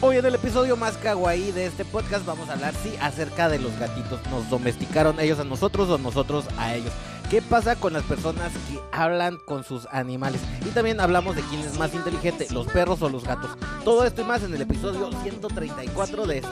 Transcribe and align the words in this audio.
Hoy 0.00 0.16
en 0.16 0.26
el 0.26 0.36
episodio 0.36 0.76
más 0.76 0.96
kawaii 0.96 1.50
de 1.50 1.66
este 1.66 1.84
podcast 1.84 2.24
vamos 2.24 2.48
a 2.48 2.52
hablar, 2.52 2.72
sí, 2.84 2.94
acerca 3.00 3.48
de 3.48 3.58
los 3.58 3.76
gatitos. 3.80 4.20
¿Nos 4.30 4.48
domesticaron 4.48 5.18
ellos 5.18 5.40
a 5.40 5.44
nosotros 5.44 5.88
o 5.88 5.98
nosotros 5.98 6.44
a 6.56 6.76
ellos? 6.76 6.92
¿Qué 7.28 7.42
pasa 7.42 7.74
con 7.74 7.94
las 7.94 8.04
personas 8.04 8.52
que 8.52 8.78
hablan 8.92 9.38
con 9.38 9.64
sus 9.64 9.88
animales? 9.90 10.40
Y 10.64 10.68
también 10.68 11.00
hablamos 11.00 11.34
de 11.34 11.42
quién 11.42 11.62
es 11.62 11.76
más 11.80 11.94
inteligente, 11.94 12.46
los 12.52 12.68
perros 12.68 13.02
o 13.02 13.08
los 13.08 13.24
gatos. 13.24 13.50
Todo 13.82 14.04
esto 14.04 14.22
y 14.22 14.24
más 14.24 14.44
en 14.44 14.54
el 14.54 14.62
episodio 14.62 15.10
134 15.24 16.26
de 16.26 16.42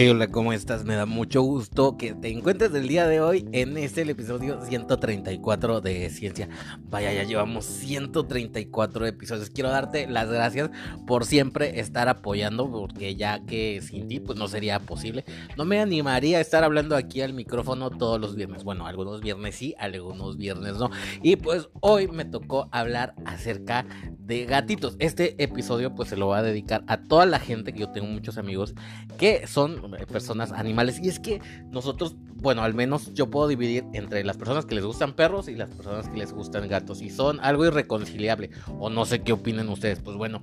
Ciencia. 0.00 0.14
hola, 0.14 0.28
¿cómo 0.28 0.54
estás? 0.54 0.86
Me 0.86 0.94
da 0.94 1.04
mucho 1.04 1.42
gusto 1.42 1.98
que 1.98 2.14
te 2.14 2.30
encuentres 2.30 2.72
el 2.72 2.88
día 2.88 3.06
de 3.06 3.20
hoy 3.20 3.46
en 3.52 3.76
este 3.76 4.00
episodio 4.10 4.64
134 4.64 5.82
de 5.82 6.08
Ciencia. 6.08 6.48
Vaya, 6.88 7.12
ya 7.12 7.24
llevamos 7.24 7.66
134 7.66 9.06
episodios. 9.06 9.50
Quiero 9.50 9.68
darte 9.68 10.06
las 10.06 10.30
gracias 10.30 10.70
por 11.06 11.26
siempre 11.26 11.80
estar 11.80 12.08
apoyando, 12.08 12.70
porque 12.70 13.14
ya 13.14 13.44
que 13.44 13.82
sin 13.82 14.08
ti 14.08 14.20
pues 14.20 14.38
no 14.38 14.48
sería 14.48 14.80
posible. 14.80 15.26
No 15.58 15.66
me 15.66 15.80
animaría 15.80 16.38
a 16.38 16.40
estar 16.40 16.64
hablando 16.64 16.96
aquí 16.96 17.20
al 17.20 17.34
micrófono 17.34 17.90
todos 17.90 18.18
los 18.18 18.36
viernes. 18.36 18.64
Bueno, 18.64 18.86
algunos 18.86 19.20
viernes 19.20 19.54
sí, 19.54 19.74
algunos 19.78 20.38
viernes 20.38 20.78
no. 20.78 20.88
Y 21.22 21.36
pues 21.36 21.68
hoy 21.80 22.08
me 22.08 22.24
tocó 22.24 22.70
hablar 22.72 23.14
acerca 23.26 23.84
de 24.18 24.46
gatitos. 24.46 24.96
Este 24.98 25.42
episodio 25.42 25.94
pues 25.94 26.08
se 26.08 26.16
lo 26.16 26.28
va 26.28 26.38
a 26.38 26.42
dedicar 26.42 26.84
a 26.86 27.02
toda 27.02 27.26
la 27.26 27.38
gente 27.38 27.74
que 27.74 27.80
yo 27.80 27.90
tengo 27.90 28.06
muchos 28.06 28.38
amigos 28.38 28.74
que 29.18 29.46
son 29.46 29.89
personas 30.06 30.52
animales. 30.52 30.98
Y 31.02 31.08
es 31.08 31.20
que 31.20 31.40
nosotros, 31.70 32.16
bueno, 32.40 32.62
al 32.62 32.74
menos 32.74 33.12
yo 33.14 33.30
puedo 33.30 33.48
dividir 33.48 33.84
entre 33.92 34.24
las 34.24 34.36
personas 34.36 34.66
que 34.66 34.74
les 34.74 34.84
gustan 34.84 35.14
perros 35.14 35.48
y 35.48 35.54
las 35.54 35.70
personas 35.70 36.08
que 36.08 36.18
les 36.18 36.32
gustan 36.32 36.68
gatos. 36.68 37.02
Y 37.02 37.10
son 37.10 37.40
algo 37.40 37.64
irreconciliable. 37.66 38.50
O 38.78 38.90
no 38.90 39.04
sé 39.04 39.22
qué 39.22 39.32
opinen 39.32 39.68
ustedes. 39.68 40.00
Pues 40.00 40.16
bueno, 40.16 40.42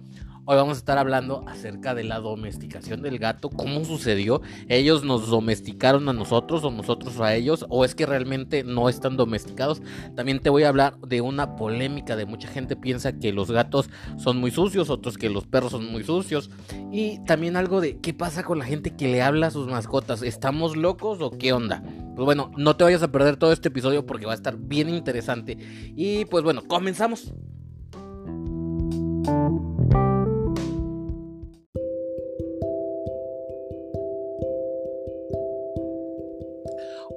Hoy 0.49 0.55
vamos 0.55 0.77
a 0.77 0.79
estar 0.79 0.97
hablando 0.97 1.43
acerca 1.45 1.93
de 1.93 2.05
la 2.05 2.21
domesticación 2.21 3.01
del 3.01 3.19
gato, 3.19 3.49
cómo 3.49 3.83
sucedió, 3.83 4.41
ellos 4.69 5.03
nos 5.03 5.27
domesticaron 5.27 6.07
a 6.07 6.13
nosotros 6.13 6.63
o 6.63 6.71
nosotros 6.71 7.19
a 7.19 7.35
ellos, 7.35 7.65
o 7.67 7.83
es 7.83 7.95
que 7.95 8.05
realmente 8.05 8.63
no 8.63 8.87
están 8.87 9.17
domesticados. 9.17 9.81
También 10.15 10.39
te 10.39 10.49
voy 10.49 10.63
a 10.63 10.69
hablar 10.69 10.97
de 10.99 11.19
una 11.19 11.57
polémica 11.57 12.15
de 12.15 12.25
mucha 12.25 12.47
gente 12.47 12.77
piensa 12.77 13.19
que 13.19 13.33
los 13.33 13.51
gatos 13.51 13.89
son 14.15 14.37
muy 14.37 14.51
sucios, 14.51 14.89
otros 14.89 15.17
que 15.17 15.29
los 15.29 15.45
perros 15.45 15.73
son 15.73 15.91
muy 15.91 16.05
sucios, 16.05 16.49
y 16.93 17.21
también 17.25 17.57
algo 17.57 17.81
de 17.81 17.99
qué 17.99 18.13
pasa 18.13 18.43
con 18.43 18.57
la 18.57 18.63
gente 18.63 18.95
que 18.95 19.09
le 19.09 19.21
habla 19.21 19.47
a 19.47 19.51
sus 19.51 19.67
mascotas, 19.67 20.21
¿estamos 20.21 20.77
locos 20.77 21.19
o 21.19 21.31
qué 21.31 21.51
onda? 21.51 21.83
Pues 22.17 22.25
bueno, 22.25 22.51
no 22.57 22.75
te 22.75 22.83
vayas 22.83 23.03
a 23.03 23.11
perder 23.11 23.37
todo 23.37 23.51
este 23.51 23.67
episodio 23.67 24.07
porque 24.07 24.25
va 24.25 24.31
a 24.31 24.35
estar 24.35 24.57
bien 24.57 24.89
interesante. 24.89 25.55
Y 25.95 26.25
pues 26.25 26.43
bueno, 26.43 26.63
comenzamos. 26.67 27.31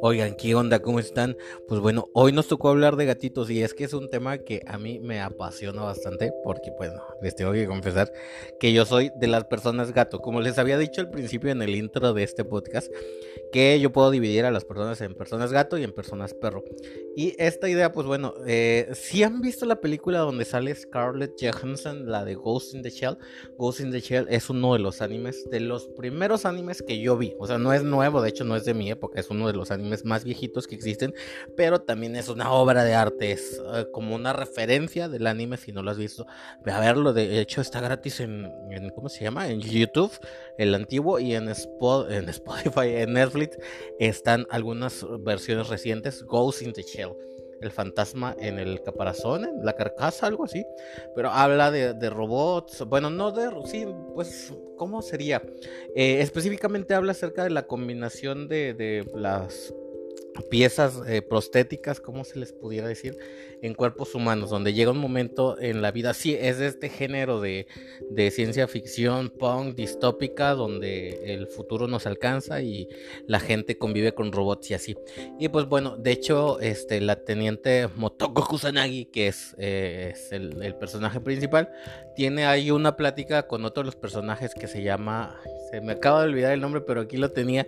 Oigan, 0.02 0.34
¿qué 0.34 0.54
onda? 0.54 0.80
¿Cómo 0.80 0.98
están? 0.98 1.36
Pues 1.68 1.78
bueno, 1.82 2.08
hoy 2.14 2.32
nos 2.32 2.48
tocó 2.48 2.70
hablar 2.70 2.96
de 2.96 3.04
gatitos 3.04 3.50
y 3.50 3.62
es 3.62 3.74
que 3.74 3.84
es 3.84 3.92
un 3.92 4.08
tema 4.08 4.38
que 4.38 4.62
a 4.66 4.78
mí 4.78 4.98
me 4.98 5.20
apasiona 5.20 5.82
bastante 5.82 6.32
porque, 6.42 6.70
bueno, 6.78 7.02
les 7.20 7.34
tengo 7.34 7.52
que 7.52 7.66
confesar 7.66 8.10
que 8.58 8.72
yo 8.72 8.86
soy 8.86 9.12
de 9.16 9.26
las 9.26 9.44
personas 9.44 9.92
gato. 9.92 10.20
Como 10.20 10.40
les 10.40 10.58
había 10.58 10.78
dicho 10.78 11.02
al 11.02 11.10
principio 11.10 11.50
en 11.50 11.60
el 11.60 11.74
intro 11.74 12.14
de 12.14 12.22
este 12.22 12.46
podcast, 12.46 12.90
que 13.52 13.78
yo 13.78 13.92
puedo 13.92 14.10
dividir 14.10 14.46
a 14.46 14.50
las 14.50 14.64
personas 14.64 15.02
en 15.02 15.14
personas 15.14 15.52
gato 15.52 15.76
y 15.76 15.84
en 15.84 15.92
personas 15.92 16.32
perro. 16.32 16.64
Y 17.16 17.34
esta 17.39 17.69
idea, 17.69 17.92
pues 17.92 18.06
bueno, 18.06 18.34
eh, 18.47 18.89
si 18.94 19.25
han 19.25 19.41
visto 19.41 19.66
la 19.66 19.80
película 19.80 20.20
donde 20.20 20.44
sale 20.44 20.75
Scarlett 20.75 21.34
Johansson, 21.41 22.11
la 22.11 22.25
de 22.25 22.36
Ghost 22.36 22.75
in 22.75 22.83
the 22.83 22.90
Shell, 22.90 23.18
Ghost 23.58 23.80
in 23.80 23.90
the 23.90 24.01
Shell 24.01 24.27
es 24.30 24.48
uno 24.48 24.74
de 24.74 24.79
los 24.79 25.02
animes, 25.02 25.48
de 25.51 25.61
los 25.61 25.89
primeros 25.89 26.45
animes 26.46 26.83
que 26.83 27.01
yo 27.01 27.17
vi. 27.17 27.34
O 27.39 27.46
sea, 27.48 27.58
no 27.58 27.73
es 27.73 27.83
nuevo, 27.83 28.23
de 28.23 28.29
hecho 28.29 28.45
no 28.45 28.55
es 28.55 28.64
de 28.64 28.74
mi 28.74 28.90
época, 28.90 29.18
es 29.18 29.29
uno 29.29 29.48
de 29.48 29.55
los 29.55 29.73
animes 29.73 30.05
más 30.05 30.23
viejitos 30.23 30.68
que 30.68 30.77
existen, 30.77 31.12
pero 31.57 31.80
también 31.80 32.14
es 32.14 32.29
una 32.29 32.52
obra 32.52 32.84
de 32.84 32.95
arte, 32.95 33.33
es 33.33 33.61
eh, 33.74 33.86
como 33.92 34.14
una 34.14 34.33
referencia 34.33 35.08
del 35.08 35.27
anime 35.27 35.57
si 35.57 35.73
no 35.73 35.83
lo 35.83 35.90
has 35.90 35.98
visto. 35.98 36.27
A 36.64 36.80
verlo, 36.80 37.13
de 37.13 37.40
hecho 37.40 37.61
está 37.61 37.80
gratis 37.80 38.20
en, 38.20 38.52
¿cómo 38.95 39.08
se 39.08 39.24
llama? 39.24 39.48
En 39.48 39.61
YouTube, 39.61 40.13
el 40.60 40.74
antiguo, 40.74 41.18
y 41.18 41.34
en, 41.34 41.48
en 41.48 42.28
Spotify, 42.28 42.80
en 42.96 43.12
Netflix 43.14 43.58
están 43.98 44.46
algunas 44.50 45.06
versiones 45.20 45.68
recientes, 45.68 46.22
Ghost 46.24 46.62
in 46.62 46.72
the 46.72 46.82
Shell 46.82 47.12
el 47.60 47.70
fantasma 47.70 48.34
en 48.38 48.58
el 48.58 48.82
caparazón, 48.82 49.44
en 49.44 49.64
la 49.64 49.74
carcasa, 49.74 50.26
algo 50.26 50.44
así. 50.44 50.64
Pero 51.14 51.30
habla 51.30 51.70
de, 51.70 52.10
robots, 52.10 52.84
bueno, 52.86 53.10
no 53.10 53.32
de, 53.32 53.50
sí, 53.66 53.86
pues, 54.14 54.52
¿cómo 54.76 55.02
sería? 55.02 55.42
Eh, 55.94 56.20
específicamente 56.20 56.94
habla 56.94 57.12
acerca 57.12 57.44
de 57.44 57.50
la 57.50 57.66
combinación 57.66 58.48
de, 58.48 58.74
de 58.74 59.06
las 59.14 59.74
piezas 60.51 61.01
eh, 61.07 61.23
prostéticas, 61.23 62.01
como 62.01 62.24
se 62.24 62.39
les 62.39 62.52
pudiera 62.52 62.86
decir, 62.86 63.17
en 63.63 63.74
cuerpos 63.74 64.14
humanos, 64.14 64.51
donde 64.51 64.73
llega 64.73 64.91
un 64.91 64.98
momento 64.98 65.61
en 65.61 65.83
la 65.83 65.91
vida, 65.91 66.14
sí, 66.14 66.36
es 66.39 66.58
de 66.58 66.67
este 66.67 66.89
género 66.89 67.41
de, 67.41 67.67
ciencia 68.30 68.69
ficción, 68.69 69.30
punk, 69.30 69.74
distópica, 69.74 70.55
donde 70.55 71.35
el 71.35 71.46
futuro 71.46 71.89
nos 71.89 72.07
alcanza 72.07 72.63
y 72.63 72.89
la 73.27 73.40
gente 73.40 73.77
convive 73.77 74.13
con 74.13 74.33
robots 74.33 74.70
y 74.70 74.74
así. 74.74 74.96
Y 75.39 75.48
pues 75.48 75.67
bueno, 75.67 75.96
de 75.96 76.13
hecho, 76.13 76.61
este, 76.61 77.01
la 77.01 77.17
teniente 77.17 77.89
Motoko 77.96 78.46
Kusanagi, 78.46 79.07
que 79.07 79.29
es, 79.29 79.55
eh, 79.58 80.14
el, 80.30 80.63
el, 80.63 80.74
personaje 80.77 81.20
principal, 81.20 81.70
tiene 82.14 82.46
ahí 82.46 82.70
una 82.70 82.96
plática 82.96 83.46
con 83.46 83.64
otro 83.64 83.83
de 83.83 83.86
los 83.86 83.96
personajes 83.96 84.55
que 84.55 84.69
se 84.69 84.83
llama, 84.83 85.39
se 85.70 85.80
me 85.80 85.92
acaba 85.92 86.23
de 86.23 86.30
olvidar 86.30 86.52
el 86.52 86.61
nombre, 86.61 86.80
pero 86.80 87.02
aquí 87.02 87.17
lo 87.17 87.30
tenía 87.30 87.67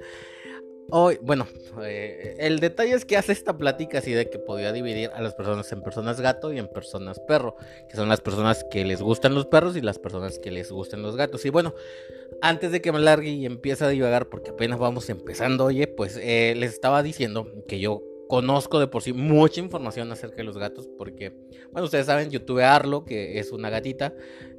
Hoy, 0.90 1.18
bueno, 1.22 1.46
eh, 1.82 2.36
el 2.38 2.60
detalle 2.60 2.92
es 2.92 3.04
que 3.04 3.16
hace 3.16 3.32
esta 3.32 3.56
plática 3.56 3.98
así 3.98 4.12
de 4.12 4.28
que 4.28 4.38
podía 4.38 4.72
dividir 4.72 5.10
a 5.14 5.22
las 5.22 5.34
personas 5.34 5.70
en 5.72 5.80
personas 5.82 6.20
gato 6.20 6.52
y 6.52 6.58
en 6.58 6.68
personas 6.68 7.18
perro, 7.20 7.56
que 7.88 7.96
son 7.96 8.08
las 8.08 8.20
personas 8.20 8.64
que 8.70 8.84
les 8.84 9.00
gustan 9.00 9.34
los 9.34 9.46
perros 9.46 9.76
y 9.76 9.80
las 9.80 9.98
personas 9.98 10.38
que 10.38 10.50
les 10.50 10.70
gustan 10.70 11.02
los 11.02 11.16
gatos. 11.16 11.44
Y 11.46 11.50
bueno, 11.50 11.74
antes 12.42 12.72
de 12.72 12.82
que 12.82 12.92
me 12.92 12.98
largue 12.98 13.30
y 13.30 13.46
empiece 13.46 13.84
a 13.84 13.88
divagar, 13.88 14.28
porque 14.28 14.50
apenas 14.50 14.78
vamos 14.78 15.08
empezando, 15.08 15.64
oye, 15.64 15.86
pues 15.86 16.18
eh, 16.20 16.54
les 16.56 16.72
estaba 16.72 17.02
diciendo 17.02 17.46
que 17.66 17.80
yo 17.80 18.02
conozco 18.32 18.80
de 18.80 18.86
por 18.86 19.02
sí 19.02 19.12
mucha 19.12 19.60
información 19.60 20.10
acerca 20.10 20.36
de 20.36 20.44
los 20.44 20.56
gatos 20.56 20.88
porque, 20.96 21.34
bueno, 21.70 21.84
ustedes 21.84 22.06
saben, 22.06 22.30
yo 22.30 22.42
tuve 22.42 22.64
Arlo, 22.64 23.04
que 23.04 23.38
es 23.38 23.52
una 23.52 23.68
gatita, 23.68 24.14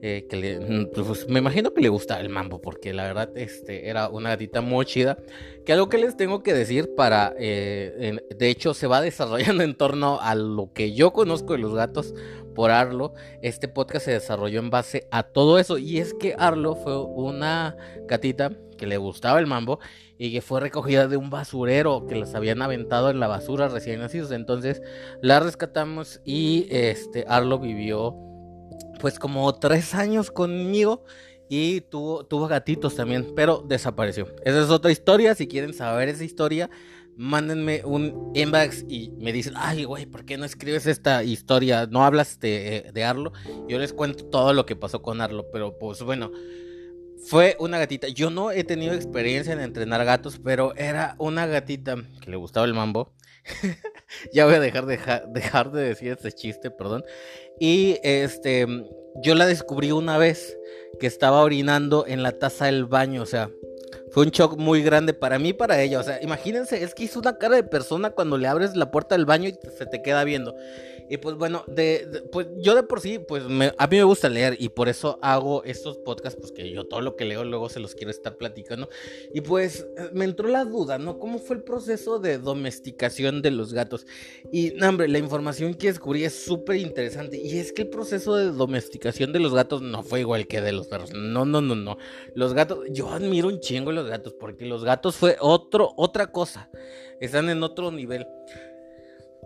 eh, 0.05 0.27
que 0.29 0.35
le, 0.35 0.59
mm, 0.59 0.89
pues, 0.93 1.29
me 1.29 1.39
imagino 1.39 1.73
que 1.73 1.79
le 1.79 1.87
gusta 1.87 2.19
el 2.19 2.27
mambo 2.27 2.59
porque 2.59 2.91
la 2.91 3.03
verdad 3.03 3.29
este, 3.37 3.87
era 3.87 4.09
una 4.09 4.31
gatita 4.31 4.59
muy 4.59 4.85
chida, 4.85 5.17
que 5.65 5.71
algo 5.71 5.87
que 5.87 5.97
les 5.97 6.17
tengo 6.17 6.43
que 6.43 6.53
decir 6.53 6.93
para, 6.93 7.33
eh, 7.39 8.19
de 8.35 8.49
hecho 8.49 8.73
se 8.73 8.85
va 8.85 8.99
desarrollando 9.01 9.63
en 9.63 9.75
torno 9.75 10.19
a 10.19 10.35
lo 10.35 10.73
que 10.73 10.91
yo 10.91 11.13
conozco 11.13 11.53
de 11.53 11.59
los 11.59 11.73
gatos 11.73 12.13
por 12.53 12.69
Arlo, 12.69 13.13
este 13.41 13.69
podcast 13.69 14.03
se 14.03 14.11
desarrolló 14.11 14.59
en 14.59 14.69
base 14.69 15.07
a 15.09 15.23
todo 15.23 15.57
eso 15.57 15.77
y 15.77 15.99
es 15.99 16.13
que 16.13 16.35
Arlo 16.37 16.75
fue 16.75 17.01
una 17.01 17.77
gatita 18.05 18.51
que 18.77 18.87
le 18.87 18.97
gustaba 18.97 19.39
el 19.39 19.47
mambo 19.47 19.79
y 20.17 20.33
que 20.33 20.41
fue 20.41 20.59
recogida 20.59 21.07
de 21.07 21.15
un 21.15 21.29
basurero 21.29 22.07
que 22.07 22.15
las 22.15 22.35
habían 22.35 22.61
aventado 22.61 23.09
en 23.09 23.21
la 23.21 23.27
basura 23.27 23.69
recién 23.69 24.01
nacidos. 24.01 24.31
Entonces 24.31 24.81
la 25.21 25.39
rescatamos 25.39 26.19
y 26.25 26.67
este 26.69 27.23
Arlo 27.25 27.57
vivió 27.57 28.32
pues 29.03 29.19
como 29.19 29.53
tres 29.55 29.95
años 29.95 30.31
conmigo 30.31 31.03
y 31.49 31.81
tuvo, 31.81 32.25
tuvo 32.25 32.47
gatitos 32.47 32.95
también, 32.95 33.33
pero 33.35 33.61
desapareció. 33.67 34.33
Esa 34.45 34.63
es 34.63 34.69
otra 34.69 34.93
historia. 34.93 35.35
Si 35.35 35.45
quieren 35.45 35.73
saber 35.73 36.07
esa 36.07 36.23
historia, 36.23 36.69
mándenme 37.17 37.81
un 37.83 38.31
inbox 38.33 38.85
y 38.87 39.11
me 39.19 39.33
dicen, 39.33 39.55
ay, 39.57 39.83
güey, 39.83 40.05
¿por 40.05 40.23
qué 40.23 40.37
no 40.37 40.45
escribes 40.45 40.85
esta 40.85 41.21
historia? 41.21 41.85
No 41.85 42.05
hablas 42.05 42.39
de, 42.39 42.91
de 42.93 43.03
Arlo. 43.03 43.33
Yo 43.67 43.77
les 43.77 43.91
cuento 43.91 44.23
todo 44.27 44.53
lo 44.53 44.65
que 44.65 44.77
pasó 44.77 45.01
con 45.01 45.19
Arlo, 45.19 45.47
pero 45.51 45.77
pues 45.77 46.01
bueno. 46.01 46.31
Fue 47.25 47.57
una 47.59 47.79
gatita. 47.79 48.07
Yo 48.07 48.29
no 48.29 48.51
he 48.51 48.63
tenido 48.63 48.93
experiencia 48.93 49.51
en 49.51 49.59
entrenar 49.59 50.03
gatos, 50.05 50.39
pero 50.41 50.75
era 50.75 51.15
una 51.19 51.45
gatita 51.45 51.97
que 52.21 52.31
le 52.31 52.37
gustaba 52.37 52.65
el 52.65 52.73
mambo. 52.73 53.13
ya 54.33 54.45
voy 54.45 54.55
a 54.55 54.59
dejar, 54.59 54.85
dejar 54.85 55.71
de 55.71 55.83
decir 55.83 56.11
este 56.11 56.31
chiste, 56.31 56.71
perdón. 56.71 57.03
Y 57.59 57.97
este, 58.03 58.67
yo 59.15 59.35
la 59.35 59.45
descubrí 59.45 59.91
una 59.91 60.17
vez 60.17 60.57
que 60.99 61.07
estaba 61.07 61.41
orinando 61.41 62.05
en 62.07 62.23
la 62.23 62.33
taza 62.33 62.65
del 62.65 62.85
baño, 62.85 63.21
o 63.21 63.25
sea, 63.25 63.51
fue 64.11 64.25
un 64.25 64.29
shock 64.29 64.57
muy 64.57 64.83
grande 64.83 65.13
para 65.13 65.39
mí 65.39 65.49
y 65.49 65.53
para 65.53 65.81
ella. 65.81 65.99
O 65.99 66.03
sea, 66.03 66.21
imagínense, 66.21 66.83
es 66.83 66.93
que 66.93 67.03
hizo 67.03 67.19
una 67.19 67.37
cara 67.37 67.55
de 67.55 67.63
persona 67.63 68.11
cuando 68.11 68.37
le 68.37 68.47
abres 68.47 68.75
la 68.75 68.91
puerta 68.91 69.15
del 69.15 69.25
baño 69.25 69.49
y 69.49 69.57
se 69.75 69.85
te 69.87 70.03
queda 70.03 70.23
viendo. 70.23 70.55
Y 71.09 71.17
pues 71.17 71.35
bueno, 71.35 71.63
de, 71.67 72.23
pues 72.31 72.47
yo 72.57 72.75
de 72.75 72.83
por 72.83 73.01
sí, 73.01 73.19
pues 73.19 73.43
a 73.43 73.87
mí 73.87 73.97
me 73.97 74.03
gusta 74.03 74.29
leer 74.29 74.55
y 74.59 74.69
por 74.69 74.89
eso 74.89 75.19
hago 75.21 75.63
estos 75.63 75.97
podcasts, 75.97 76.39
pues 76.39 76.51
que 76.51 76.69
yo 76.69 76.85
todo 76.85 77.01
lo 77.01 77.15
que 77.15 77.25
leo 77.25 77.43
luego 77.43 77.69
se 77.69 77.79
los 77.79 77.95
quiero 77.95 78.11
estar 78.11 78.37
platicando. 78.37 78.89
Y 79.33 79.41
pues 79.41 79.87
me 80.13 80.25
entró 80.25 80.47
la 80.47 80.65
duda, 80.65 80.97
¿no? 80.97 81.19
¿Cómo 81.19 81.39
fue 81.39 81.57
el 81.57 81.63
proceso 81.63 82.19
de 82.19 82.37
domesticación 82.37 83.41
de 83.41 83.51
los 83.51 83.73
gatos? 83.73 84.05
Y, 84.51 84.81
hombre, 84.83 85.07
la 85.07 85.19
información 85.19 85.73
que 85.73 85.87
descubrí 85.87 86.23
es 86.23 86.43
súper 86.43 86.77
interesante. 86.77 87.37
Y 87.37 87.57
es 87.57 87.71
que 87.71 87.83
el 87.83 87.89
proceso 87.89 88.35
de 88.35 88.51
domesticación 88.51 89.33
de 89.33 89.39
los 89.39 89.53
gatos 89.53 89.81
no 89.81 90.03
fue 90.03 90.21
igual 90.21 90.47
que 90.47 90.61
de 90.61 90.71
los 90.71 90.87
perros. 90.87 91.13
No, 91.13 91.45
no, 91.45 91.61
no, 91.61 91.75
no. 91.75 91.97
Los 92.35 92.53
gatos, 92.53 92.79
yo 92.89 93.09
admiro 93.09 93.47
un 93.47 93.59
chingo 93.59 93.91
los 93.91 94.07
gatos 94.07 94.33
porque 94.33 94.65
los 94.65 94.83
gatos 94.83 95.15
fue 95.15 95.37
otro, 95.39 95.93
otra 95.97 96.27
cosa. 96.27 96.69
Están 97.19 97.49
en 97.49 97.63
otro 97.63 97.91
nivel. 97.91 98.27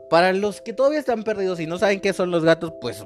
Para 0.09 0.33
los 0.33 0.61
que 0.61 0.73
todavía 0.73 0.99
están 0.99 1.23
perdidos 1.23 1.59
y 1.59 1.67
no 1.67 1.77
saben 1.77 1.99
qué 1.99 2.13
son 2.13 2.31
los 2.31 2.43
gatos, 2.43 2.73
pues 2.81 3.03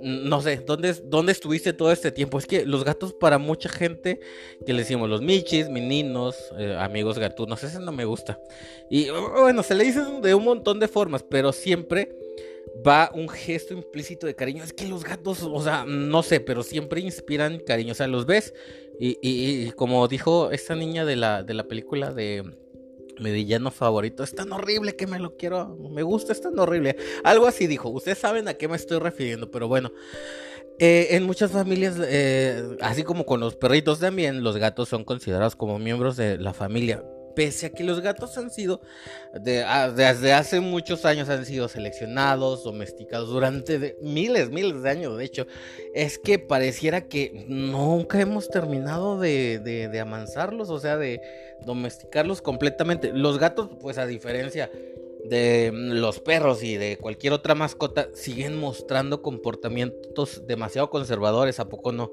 no 0.00 0.40
sé, 0.40 0.56
¿dónde, 0.64 0.94
¿dónde 1.04 1.32
estuviste 1.32 1.72
todo 1.72 1.90
este 1.92 2.12
tiempo? 2.12 2.38
Es 2.38 2.46
que 2.46 2.64
los 2.64 2.84
gatos 2.84 3.12
para 3.12 3.38
mucha 3.38 3.68
gente, 3.68 4.20
que 4.64 4.72
le 4.72 4.80
decimos 4.80 5.08
los 5.08 5.22
michis, 5.22 5.68
meninos, 5.68 6.36
eh, 6.58 6.76
amigos 6.78 7.18
gatunos, 7.18 7.62
ese 7.64 7.80
no 7.80 7.92
me 7.92 8.04
gusta. 8.04 8.40
Y 8.90 9.08
bueno, 9.10 9.62
se 9.62 9.74
le 9.74 9.84
dice 9.84 10.02
de 10.22 10.34
un 10.34 10.44
montón 10.44 10.78
de 10.78 10.88
formas, 10.88 11.24
pero 11.28 11.52
siempre 11.52 12.16
va 12.86 13.10
un 13.14 13.28
gesto 13.28 13.74
implícito 13.74 14.26
de 14.26 14.34
cariño. 14.34 14.62
Es 14.62 14.72
que 14.72 14.86
los 14.86 15.04
gatos, 15.04 15.42
o 15.42 15.62
sea, 15.62 15.84
no 15.86 16.22
sé, 16.22 16.40
pero 16.40 16.62
siempre 16.62 17.00
inspiran 17.00 17.58
cariño. 17.58 17.92
O 17.92 17.96
sea, 17.96 18.06
los 18.06 18.26
ves 18.26 18.54
y, 19.00 19.18
y 19.22 19.70
como 19.72 20.06
dijo 20.08 20.50
esta 20.50 20.74
niña 20.74 21.04
de 21.04 21.16
la, 21.16 21.42
de 21.42 21.54
la 21.54 21.64
película 21.64 22.12
de 22.12 22.44
mi 23.20 23.30
villano 23.30 23.70
favorito 23.70 24.22
es 24.22 24.34
tan 24.34 24.52
horrible 24.52 24.96
que 24.96 25.06
me 25.06 25.18
lo 25.18 25.36
quiero, 25.36 25.76
me 25.90 26.02
gusta, 26.02 26.32
es 26.32 26.40
tan 26.40 26.58
horrible. 26.58 26.96
Algo 27.24 27.46
así 27.46 27.66
dijo, 27.66 27.88
ustedes 27.88 28.18
saben 28.18 28.48
a 28.48 28.54
qué 28.54 28.68
me 28.68 28.76
estoy 28.76 28.98
refiriendo, 28.98 29.50
pero 29.50 29.68
bueno. 29.68 29.92
Eh, 30.80 31.16
en 31.16 31.24
muchas 31.24 31.50
familias, 31.50 31.96
eh, 32.00 32.76
así 32.80 33.02
como 33.02 33.26
con 33.26 33.40
los 33.40 33.56
perritos 33.56 33.98
también, 33.98 34.44
los 34.44 34.56
gatos 34.58 34.88
son 34.88 35.02
considerados 35.02 35.56
como 35.56 35.80
miembros 35.80 36.16
de 36.16 36.38
la 36.38 36.52
familia 36.52 37.02
pese 37.38 37.66
a 37.66 37.70
que 37.70 37.84
los 37.84 38.00
gatos 38.00 38.36
han 38.36 38.50
sido, 38.50 38.80
ah, 39.64 39.92
desde 39.94 40.32
hace 40.32 40.58
muchos 40.58 41.04
años 41.04 41.28
han 41.28 41.46
sido 41.46 41.68
seleccionados, 41.68 42.64
domesticados 42.64 43.28
durante 43.28 43.96
miles, 44.02 44.50
miles 44.50 44.82
de 44.82 44.90
años, 44.90 45.16
de 45.16 45.24
hecho, 45.24 45.46
es 45.94 46.18
que 46.18 46.40
pareciera 46.40 47.02
que 47.02 47.46
nunca 47.46 48.20
hemos 48.20 48.48
terminado 48.48 49.20
de, 49.20 49.60
de 49.60 50.00
amansarlos, 50.00 50.68
o 50.68 50.80
sea, 50.80 50.96
de 50.96 51.20
domesticarlos 51.64 52.42
completamente. 52.42 53.12
Los 53.12 53.38
gatos, 53.38 53.70
pues 53.80 53.98
a 53.98 54.06
diferencia 54.06 54.68
de 55.28 55.70
los 55.72 56.20
perros 56.20 56.62
y 56.62 56.76
de 56.76 56.96
cualquier 56.96 57.32
otra 57.32 57.54
mascota 57.54 58.08
siguen 58.14 58.58
mostrando 58.58 59.22
comportamientos 59.22 60.46
demasiado 60.46 60.90
conservadores, 60.90 61.60
¿a 61.60 61.68
poco 61.68 61.92
no? 61.92 62.12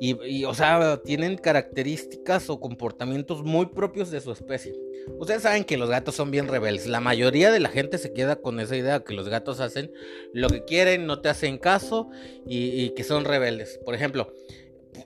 Y, 0.00 0.44
o 0.44 0.54
sea, 0.54 1.00
tienen 1.02 1.36
características 1.36 2.50
o 2.50 2.60
comportamientos 2.60 3.42
muy 3.42 3.66
propios 3.66 4.10
de 4.10 4.20
su 4.20 4.32
especie. 4.32 4.74
Ustedes 5.18 5.42
saben 5.42 5.64
que 5.64 5.76
los 5.76 5.90
gatos 5.90 6.14
son 6.14 6.30
bien 6.30 6.48
rebeldes. 6.48 6.86
La 6.86 7.00
mayoría 7.00 7.50
de 7.50 7.60
la 7.60 7.68
gente 7.68 7.98
se 7.98 8.12
queda 8.12 8.36
con 8.36 8.60
esa 8.60 8.76
idea 8.76 9.00
que 9.00 9.14
los 9.14 9.28
gatos 9.28 9.60
hacen 9.60 9.92
lo 10.32 10.48
que 10.48 10.64
quieren, 10.64 11.06
no 11.06 11.20
te 11.20 11.28
hacen 11.28 11.58
caso 11.58 12.08
y 12.46 12.90
que 12.90 13.04
son 13.04 13.24
rebeldes. 13.24 13.80
Por 13.84 13.94
ejemplo, 13.94 14.32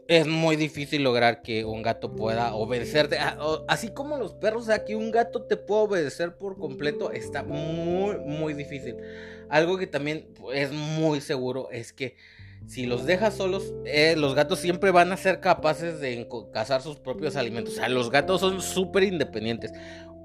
es 0.08 0.26
muy 0.26 0.56
difícil 0.56 1.02
lograr 1.02 1.42
que 1.42 1.64
un 1.64 1.82
gato 1.82 2.14
pueda 2.14 2.54
obedecerte. 2.54 3.18
Ah, 3.18 3.36
así 3.68 3.88
como 3.88 4.16
los 4.16 4.34
perros, 4.34 4.64
o 4.64 4.66
sea, 4.66 4.84
que 4.84 4.96
un 4.96 5.10
gato 5.10 5.42
te 5.42 5.56
pueda 5.56 5.82
obedecer 5.82 6.36
por 6.36 6.58
completo 6.58 7.10
está 7.10 7.42
muy, 7.42 8.18
muy 8.18 8.54
difícil. 8.54 8.96
Algo 9.48 9.78
que 9.78 9.86
también 9.86 10.28
es 10.52 10.72
muy 10.72 11.20
seguro 11.20 11.68
es 11.70 11.92
que 11.92 12.16
si 12.66 12.86
los 12.86 13.04
dejas 13.04 13.34
solos, 13.34 13.74
eh, 13.84 14.14
los 14.16 14.34
gatos 14.34 14.58
siempre 14.58 14.90
van 14.90 15.12
a 15.12 15.16
ser 15.16 15.40
capaces 15.40 16.00
de 16.00 16.26
cazar 16.52 16.82
sus 16.82 16.98
propios 16.98 17.36
alimentos. 17.36 17.74
O 17.74 17.76
sea, 17.76 17.88
los 17.88 18.10
gatos 18.10 18.40
son 18.40 18.60
súper 18.60 19.04
independientes 19.04 19.72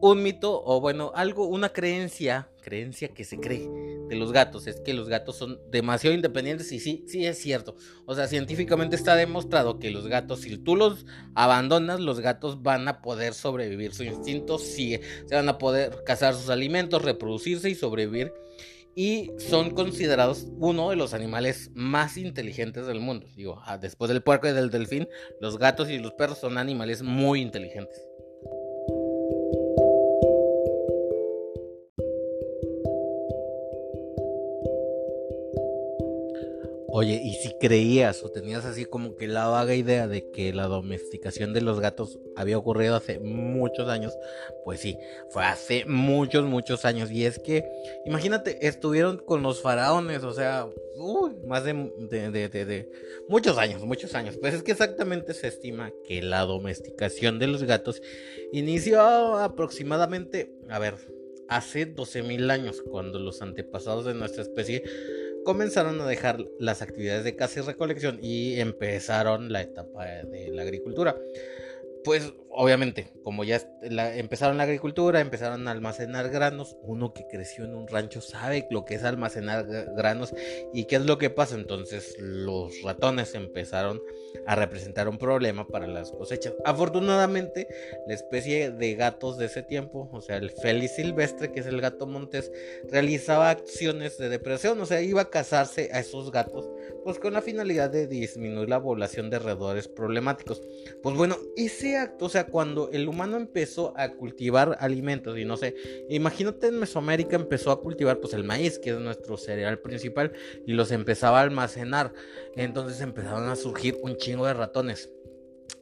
un 0.02 0.24
mito 0.24 0.64
o 0.66 0.82
bueno, 0.82 1.12
algo, 1.16 1.46
una 1.46 1.70
creencia, 1.70 2.50
creencia 2.62 3.10
que 3.10 3.24
se 3.24 3.40
cree 3.40 3.70
de 4.10 4.16
los 4.16 4.32
gatos, 4.32 4.66
es 4.68 4.82
que 4.82 4.94
los 4.94 5.08
gatos 5.08 5.38
son 5.38 5.60
demasiado 5.72 6.16
independientes 6.16 6.72
y 6.72 6.80
sí, 6.80 7.06
sí 7.08 7.26
es 7.26 7.38
cierto. 7.38 7.76
O 8.06 8.16
sea, 8.16 8.28
científicamente 8.28 8.96
está 8.96 9.16
demostrado 9.16 9.80
que 9.80 9.92
los 9.92 10.08
gatos, 10.08 10.42
si 10.42 10.58
tú 10.58 10.76
los 10.76 11.06
abandonas, 11.36 12.00
los 12.00 12.20
gatos 12.20 12.64
van 12.64 12.88
a 12.88 13.02
poder 13.02 13.34
sobrevivir. 13.36 13.94
Su 13.94 14.04
instinto 14.04 14.58
sigue, 14.58 15.02
se 15.28 15.36
van 15.36 15.48
a 15.48 15.60
poder 15.60 16.04
cazar 16.04 16.34
sus 16.34 16.50
alimentos, 16.50 17.04
reproducirse 17.04 17.70
y 17.70 17.76
sobrevivir. 17.76 18.34
Y 18.94 19.32
son 19.38 19.70
considerados 19.70 20.48
uno 20.58 20.90
de 20.90 20.98
los 20.98 21.14
animales 21.14 21.72
más 21.74 22.18
inteligentes 22.18 22.88
del 22.88 23.00
mundo. 23.00 23.28
Digo, 23.38 23.62
ah, 23.66 23.78
después 23.78 24.10
del 24.10 24.22
puerco 24.22 24.50
y 24.50 24.52
del 24.52 24.70
delfín, 24.70 25.08
los 25.40 25.58
gatos 25.58 25.90
y 25.90 26.00
los 26.00 26.12
perros 26.14 26.40
son 26.40 26.58
animales 26.58 27.02
muy 27.02 27.40
inteligentes. 27.40 28.11
Oye, 36.94 37.22
y 37.24 37.36
si 37.36 37.54
creías 37.58 38.22
o 38.24 38.30
tenías 38.30 38.66
así 38.66 38.84
como 38.84 39.16
que 39.16 39.28
la 39.28 39.48
vaga 39.48 39.74
idea 39.76 40.08
de 40.08 40.30
que 40.32 40.52
la 40.52 40.68
domesticación 40.68 41.54
de 41.54 41.62
los 41.62 41.80
gatos 41.80 42.20
había 42.36 42.58
ocurrido 42.58 42.98
hace 42.98 43.18
muchos 43.20 43.88
años, 43.88 44.14
pues 44.66 44.82
sí, 44.82 44.98
fue 45.30 45.46
hace 45.46 45.86
muchos, 45.86 46.46
muchos 46.46 46.84
años. 46.84 47.10
Y 47.10 47.26
es 47.26 47.40
que, 47.40 47.64
imagínate, 48.06 48.68
estuvieron 48.68 49.18
con 49.18 49.42
los 49.42 49.62
faraones, 49.62 50.24
o 50.24 50.34
sea, 50.34 50.68
más 51.48 51.64
de, 51.64 51.74
de, 52.10 52.50
de, 52.50 52.92
muchos 53.30 53.58
años, 53.58 53.84
muchos 53.84 54.14
años. 54.14 54.38
Pues 54.38 54.54
es 54.54 54.62
que 54.62 54.72
exactamente 54.72 55.34
se 55.34 55.48
estima 55.48 55.92
que 56.06 56.22
la 56.22 56.42
domesticación 56.42 57.40
de 57.40 57.48
los 57.48 57.64
gatos 57.64 58.02
inició 58.52 59.38
aproximadamente, 59.38 60.52
a 60.70 60.78
ver, 60.78 60.96
hace 61.48 61.94
12.000 61.94 62.52
años, 62.52 62.82
cuando 62.82 63.20
los 63.20 63.42
antepasados 63.42 64.06
de 64.06 64.14
nuestra 64.14 64.42
especie 64.42 64.84
comenzaron 65.44 66.00
a 66.02 66.06
dejar 66.06 66.46
las 66.60 66.82
actividades 66.82 67.24
de 67.24 67.36
caza 67.36 67.60
y 67.60 67.64
recolección 67.64 68.20
y 68.22 68.60
empezaron 68.60 69.52
la 69.52 69.62
etapa 69.62 70.06
de 70.06 70.50
la 70.52 70.64
agricultura. 70.64 71.18
Pues 72.04 72.34
obviamente, 72.54 73.12
como 73.24 73.44
ya 73.44 73.62
empezaron 73.82 74.58
la 74.58 74.64
agricultura, 74.64 75.22
empezaron 75.22 75.68
a 75.68 75.72
almacenar 75.72 76.30
granos, 76.30 76.78
uno 76.84 77.14
que 77.14 77.28
creció 77.28 77.66
en 77.66 77.76
un 77.76 77.88
rancho 77.88 78.22
sabe 78.22 78.68
lo 78.70 78.86
que 78.86 78.96
es 78.96 79.04
almacenar 79.04 79.66
granos 79.96 80.34
y 80.74 80.86
qué 80.86 80.98
es 80.98 81.06
lo 81.06 81.18
que 81.18 81.30
pasa. 81.30 81.56
Entonces 81.56 82.16
los 82.20 82.82
ratones 82.84 83.36
empezaron 83.36 84.02
a 84.46 84.56
representar 84.56 85.08
un 85.08 85.18
problema 85.18 85.68
para 85.68 85.88
las 85.88 86.12
cosechas. 86.12 86.54
Afortunadamente, 86.66 87.68
la 88.08 88.14
especie 88.14 88.72
de 88.72 88.96
gatos 88.96 89.38
de 89.38 89.46
ese 89.46 89.64
tiempo, 89.64 90.10
o 90.12 90.22
sea, 90.22 90.38
el 90.38 90.50
Felis 90.50 90.96
silvestre, 90.96 91.52
que 91.52 91.60
es 91.62 91.66
el 91.66 91.82
gato 91.82 92.08
montés, 92.08 92.52
realizaba 92.90 93.50
acciones 93.50 94.18
de 94.18 94.30
depresión, 94.30 94.80
o 94.82 94.86
sea, 94.86 95.02
iba 95.02 95.22
a 95.22 95.30
cazarse 95.30 95.90
a 95.94 96.00
esos 96.00 96.32
gatos, 96.32 96.70
pues 97.04 97.20
con 97.20 97.34
la 97.34 97.42
finalidad 97.42 97.90
de 97.90 98.08
disminuir 98.08 98.70
la 98.70 98.82
población 98.82 99.30
de 99.30 99.40
roedores 99.40 99.88
problemáticos. 99.88 100.62
Pues 101.02 101.16
bueno, 101.16 101.38
ese 101.56 101.98
acto, 101.98 102.26
o 102.26 102.30
sea, 102.30 102.41
cuando 102.46 102.90
el 102.92 103.08
humano 103.08 103.38
empezó 103.38 103.94
a 103.98 104.10
cultivar 104.10 104.78
alimentos 104.80 105.38
y 105.38 105.46
no 105.46 105.58
sé, 105.58 105.76
imagínate 106.10 106.68
en 106.68 106.80
Mesoamérica 106.80 107.36
empezó 107.36 107.72
a 107.72 107.82
cultivar 107.82 108.20
pues 108.20 108.34
el 108.34 108.44
maíz, 108.44 108.80
que 108.80 108.92
es 108.92 109.00
nuestro 109.00 109.38
cereal 109.38 109.80
principal, 109.80 110.34
y 110.66 110.74
los 110.74 110.92
empezaba 110.92 111.40
a 111.40 111.44
almacenar. 111.44 112.14
Entonces 112.56 113.02
empezaron 113.02 113.50
a 113.50 113.56
surgir 113.56 113.98
un 114.02 114.16
chingo 114.16 114.46
de 114.46 114.54
ratones. 114.54 115.10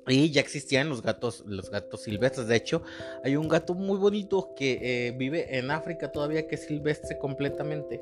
Y 0.08 0.32
ya 0.32 0.42
existían 0.42 0.90
los 0.90 1.04
gatos, 1.04 1.44
los 1.46 1.70
gatos 1.70 2.02
silvestres. 2.02 2.48
De 2.48 2.56
hecho, 2.56 2.82
hay 3.24 3.36
un 3.36 3.48
gato 3.48 3.76
muy 3.76 3.98
bonito 3.98 4.54
que 4.56 4.80
eh, 4.82 5.12
vive 5.12 5.58
en 5.58 5.70
África 5.70 6.12
todavía 6.12 6.48
que 6.48 6.56
es 6.56 6.66
silvestre 6.66 7.18
completamente 7.20 8.02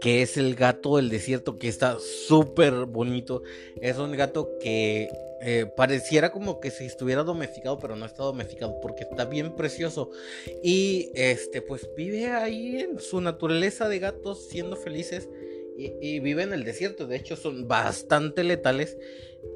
que 0.00 0.22
es 0.22 0.36
el 0.36 0.54
gato 0.54 0.96
del 0.96 1.10
desierto, 1.10 1.58
que 1.58 1.68
está 1.68 1.98
súper 1.98 2.86
bonito. 2.86 3.42
Es 3.80 3.98
un 3.98 4.12
gato 4.12 4.58
que 4.60 5.10
eh, 5.42 5.66
pareciera 5.74 6.32
como 6.32 6.60
que 6.60 6.70
si 6.70 6.84
estuviera 6.84 7.22
domesticado, 7.22 7.78
pero 7.78 7.96
no 7.96 8.06
está 8.06 8.22
domesticado 8.22 8.80
porque 8.80 9.04
está 9.04 9.24
bien 9.24 9.54
precioso. 9.56 10.10
Y 10.62 11.10
este, 11.14 11.62
pues 11.62 11.88
vive 11.96 12.30
ahí 12.30 12.78
en 12.80 12.98
su 12.98 13.20
naturaleza 13.20 13.88
de 13.88 13.98
gatos, 13.98 14.48
siendo 14.48 14.76
felices. 14.76 15.28
Y, 15.76 16.20
vive 16.20 16.42
en 16.42 16.52
el 16.52 16.64
desierto. 16.64 17.06
De 17.06 17.16
hecho, 17.16 17.36
son 17.36 17.66
bastante 17.66 18.44
letales, 18.44 18.98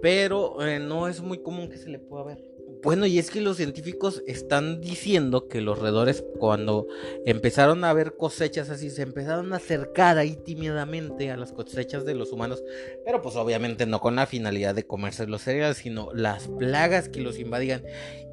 pero 0.01 0.67
eh, 0.67 0.79
no 0.79 1.07
es 1.07 1.21
muy 1.21 1.43
común 1.43 1.69
que 1.69 1.77
se 1.77 1.91
le 1.91 1.99
pueda 1.99 2.25
ver. 2.25 2.54
Bueno, 2.85 3.07
y 3.07 3.19
es 3.19 3.31
que 3.31 3.41
los 3.41 3.57
científicos 3.57 4.23
están 4.27 4.83
diciendo 4.83 5.49
que 5.49 5.63
los 5.63 5.79
roedores 5.79 6.23
cuando 6.39 6.87
empezaron 7.25 7.83
a 7.83 7.95
ver 7.95 8.15
cosechas 8.15 8.69
así, 8.69 8.91
se 8.91 9.01
empezaron 9.01 9.55
a 9.55 9.57
acercar 9.57 10.19
ahí 10.19 10.37
tímidamente 10.37 11.31
a 11.31 11.39
las 11.39 11.51
cosechas 11.53 12.05
de 12.05 12.15
los 12.15 12.31
humanos, 12.31 12.63
pero 13.07 13.23
pues 13.23 13.37
obviamente 13.37 13.87
no 13.87 14.01
con 14.01 14.17
la 14.17 14.27
finalidad 14.27 14.75
de 14.75 14.87
comerse 14.87 15.27
los 15.27 15.41
cereales, 15.41 15.79
sino 15.79 16.13
las 16.13 16.47
plagas 16.47 17.09
que 17.09 17.23
los 17.23 17.39
invadían. 17.39 17.83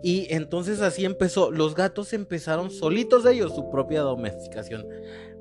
Y 0.04 0.28
entonces 0.34 0.82
así 0.82 1.06
empezó, 1.06 1.50
los 1.50 1.74
gatos 1.74 2.12
empezaron 2.12 2.72
solitos 2.72 3.24
de 3.24 3.32
ellos 3.32 3.56
su 3.56 3.72
propia 3.72 4.02
domesticación. 4.02 4.86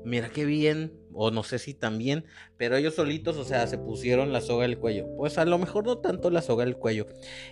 mira 0.05 0.29
qué 0.29 0.45
bien, 0.45 0.93
o 1.13 1.31
no 1.31 1.43
sé 1.43 1.59
si 1.59 1.73
también, 1.73 2.23
pero 2.55 2.77
ellos 2.77 2.95
solitos, 2.95 3.35
o 3.35 3.43
sea, 3.43 3.67
se 3.67 3.77
pusieron 3.77 4.31
la 4.31 4.39
soga 4.39 4.63
del 4.63 4.79
cuello. 4.79 5.05
Pues 5.17 5.37
a 5.37 5.43
lo 5.43 5.57
mejor 5.57 5.85
no 5.85 5.97
tanto 5.97 6.29
la 6.29 6.41
soga 6.41 6.63
del 6.63 6.77
cuello. 6.77 7.07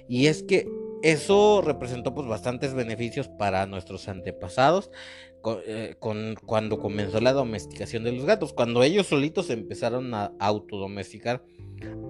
Y 0.07 0.27
es 0.27 0.41
que 0.41 0.69
eso 1.03 1.61
representó 1.61 2.13
pues 2.13 2.27
bastantes 2.27 2.73
beneficios 2.73 3.27
para 3.27 3.65
nuestros 3.65 4.07
antepasados. 4.07 4.91
Eh, 5.65 5.95
con, 5.99 6.35
cuando 6.45 6.79
comenzó 6.79 7.21
la 7.21 7.31
domesticación 7.31 8.03
de 8.03 8.11
los 8.11 8.25
gatos, 8.25 8.51
cuando 8.51 8.83
ellos 8.83 9.07
solitos 9.07 9.49
empezaron 9.49 10.13
a 10.13 10.33
autodomesticar 10.37 11.41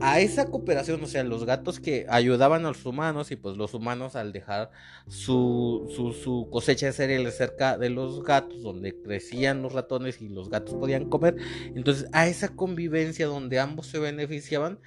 a 0.01 0.19
esa 0.19 0.47
cooperación, 0.49 1.03
o 1.03 1.05
sea, 1.05 1.23
los 1.23 1.45
gatos 1.45 1.79
que 1.79 2.07
ayudaban 2.09 2.65
a 2.65 2.69
los 2.69 2.83
humanos 2.87 3.29
y 3.29 3.35
pues 3.35 3.55
los 3.55 3.75
humanos 3.75 4.15
al 4.15 4.31
dejar 4.31 4.71
su, 5.07 5.87
su, 6.23 6.49
cosecha 6.49 6.87
de 6.87 6.93
cereales 6.93 7.37
cerca 7.37 7.77
de 7.77 7.91
los 7.91 8.23
gatos, 8.23 8.63
donde 8.63 8.99
crecían 8.99 9.61
los 9.61 9.73
ratones 9.73 10.21
y 10.21 10.29
los 10.29 10.49
gatos 10.49 10.73
podían 10.73 11.07
comer, 11.07 11.35
entonces 11.75 12.07
a 12.13 12.27
esa 12.27 12.55
convivencia 12.55 13.27
donde 13.27 13.59
ambos 13.59 13.85
se 13.85 13.99
beneficiaban, 13.99 14.79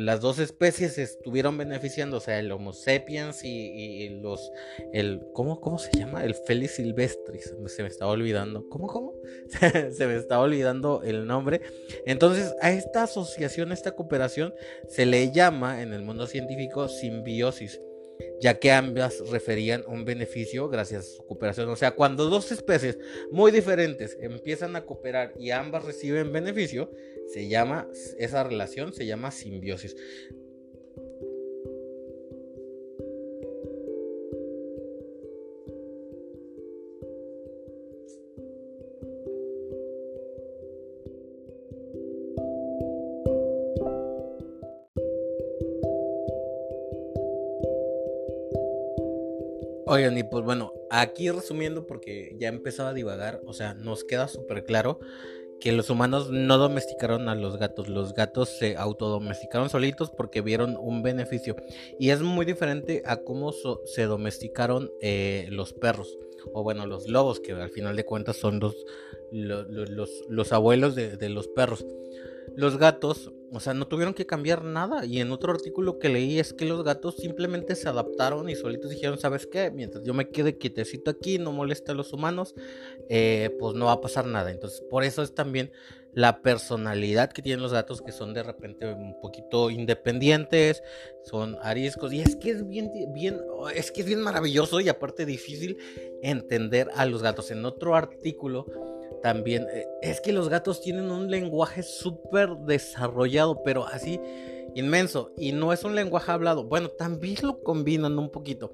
las 0.00 0.20
dos 0.20 0.38
especies 0.38 0.98
estuvieron 0.98 1.56
beneficiando, 1.56 2.18
o 2.18 2.20
sea, 2.20 2.38
el 2.38 2.52
Homo 2.52 2.72
sapiens 2.72 3.42
y, 3.44 4.08
los, 4.20 4.52
el, 4.92 5.22
¿cómo, 5.32 5.60
¿cómo 5.60 5.78
se 5.78 5.90
llama? 5.96 6.22
El 6.22 6.34
Felis 6.34 6.72
silvestris, 6.72 7.54
se 7.66 7.82
me 7.82 7.88
estaba 7.88 8.12
olvidando, 8.12 8.68
¿cómo, 8.68 8.86
cómo? 8.88 9.14
se 9.48 10.06
me 10.06 10.16
estaba 10.16 10.42
olvidando 10.42 11.02
el 11.02 11.26
nombre. 11.26 11.62
Entonces, 12.04 12.54
a 12.60 12.72
esta 12.72 13.04
asociación, 13.04 13.70
a 13.70 13.74
esta 13.74 13.92
cooperación, 13.92 14.54
se 14.88 15.06
le 15.06 15.30
llama 15.30 15.80
en 15.80 15.92
el 15.92 16.02
mundo 16.02 16.26
científico 16.26 16.88
simbiosis 16.88 17.80
ya 18.40 18.58
que 18.58 18.72
ambas 18.72 19.30
referían 19.30 19.84
un 19.86 20.04
beneficio 20.04 20.68
gracias 20.68 21.06
a 21.06 21.16
su 21.16 21.26
cooperación. 21.26 21.68
O 21.68 21.76
sea, 21.76 21.92
cuando 21.92 22.28
dos 22.28 22.52
especies 22.52 22.98
muy 23.30 23.50
diferentes 23.50 24.16
empiezan 24.20 24.76
a 24.76 24.84
cooperar 24.84 25.32
y 25.38 25.50
ambas 25.50 25.84
reciben 25.84 26.32
beneficio, 26.32 26.90
se 27.26 27.48
llama, 27.48 27.88
esa 28.18 28.44
relación 28.44 28.92
se 28.92 29.06
llama 29.06 29.30
simbiosis. 29.30 29.96
Oigan, 49.96 50.18
y 50.18 50.24
pues 50.24 50.44
bueno, 50.44 50.74
aquí 50.90 51.30
resumiendo, 51.30 51.86
porque 51.86 52.36
ya 52.38 52.48
empezaba 52.48 52.90
a 52.90 52.92
divagar, 52.92 53.40
o 53.46 53.54
sea, 53.54 53.72
nos 53.72 54.04
queda 54.04 54.28
súper 54.28 54.66
claro 54.66 55.00
que 55.58 55.72
los 55.72 55.88
humanos 55.88 56.28
no 56.30 56.58
domesticaron 56.58 57.30
a 57.30 57.34
los 57.34 57.56
gatos, 57.56 57.88
los 57.88 58.12
gatos 58.12 58.50
se 58.50 58.76
autodomesticaron 58.76 59.70
solitos 59.70 60.10
porque 60.10 60.42
vieron 60.42 60.76
un 60.78 61.02
beneficio. 61.02 61.56
Y 61.98 62.10
es 62.10 62.20
muy 62.20 62.44
diferente 62.44 63.02
a 63.06 63.22
cómo 63.22 63.54
se 63.86 64.02
domesticaron 64.02 64.92
eh, 65.00 65.48
los 65.50 65.72
perros, 65.72 66.18
o 66.52 66.62
bueno, 66.62 66.84
los 66.84 67.08
lobos, 67.08 67.40
que 67.40 67.52
al 67.52 67.70
final 67.70 67.96
de 67.96 68.04
cuentas 68.04 68.36
son 68.36 68.60
los, 68.60 68.76
los, 69.30 70.10
los, 70.28 70.52
abuelos 70.52 70.94
de, 70.94 71.16
de 71.16 71.30
los 71.30 71.48
perros. 71.48 71.86
Los 72.56 72.78
gatos 72.78 73.30
o 73.52 73.60
sea, 73.60 73.74
no 73.74 73.86
tuvieron 73.86 74.12
que 74.12 74.26
cambiar 74.26 74.64
nada. 74.64 75.04
Y 75.04 75.20
en 75.20 75.30
otro 75.30 75.52
artículo 75.52 75.98
que 75.98 76.08
leí 76.08 76.38
es 76.38 76.52
que 76.52 76.64
los 76.64 76.82
gatos 76.82 77.16
simplemente 77.16 77.74
se 77.74 77.88
adaptaron 77.88 78.48
y 78.48 78.56
solitos 78.56 78.90
dijeron, 78.90 79.18
¿sabes 79.18 79.46
qué? 79.46 79.70
Mientras 79.70 80.04
yo 80.04 80.14
me 80.14 80.28
quede 80.28 80.58
quietecito 80.58 81.10
aquí, 81.10 81.38
no 81.38 81.52
moleste 81.52 81.92
a 81.92 81.94
los 81.94 82.12
humanos, 82.12 82.54
eh, 83.08 83.56
pues 83.58 83.74
no 83.74 83.86
va 83.86 83.92
a 83.92 84.00
pasar 84.00 84.26
nada. 84.26 84.50
Entonces, 84.50 84.80
por 84.90 85.04
eso 85.04 85.22
es 85.22 85.34
también 85.34 85.70
la 86.12 86.42
personalidad 86.42 87.30
que 87.30 87.42
tienen 87.42 87.62
los 87.62 87.72
gatos, 87.72 88.02
que 88.02 88.10
son 88.10 88.34
de 88.34 88.42
repente 88.42 88.86
un 88.92 89.20
poquito 89.20 89.70
independientes, 89.70 90.82
son 91.24 91.56
ariscos. 91.62 92.12
Y 92.12 92.22
es 92.22 92.36
que 92.36 92.50
es 92.50 92.66
bien, 92.66 92.90
bien, 93.12 93.40
es 93.74 93.92
que 93.92 94.00
es 94.00 94.06
bien 94.06 94.22
maravilloso 94.22 94.80
y 94.80 94.88
aparte 94.88 95.24
difícil 95.24 95.78
entender 96.22 96.90
a 96.94 97.06
los 97.06 97.22
gatos. 97.22 97.50
En 97.50 97.64
otro 97.64 97.94
artículo 97.94 98.66
también. 99.26 99.66
Eh, 99.72 99.88
es 100.02 100.20
que 100.20 100.30
los 100.30 100.48
gatos 100.48 100.80
tienen 100.80 101.10
un 101.10 101.28
lenguaje 101.28 101.82
súper 101.82 102.50
desarrollado, 102.58 103.60
pero 103.64 103.84
así 103.84 104.20
inmenso. 104.76 105.32
Y 105.36 105.50
no 105.50 105.72
es 105.72 105.82
un 105.82 105.96
lenguaje 105.96 106.30
hablado. 106.30 106.62
Bueno, 106.62 106.90
también 106.90 107.34
lo 107.42 107.60
combinan 107.60 108.20
un 108.20 108.30
poquito. 108.30 108.72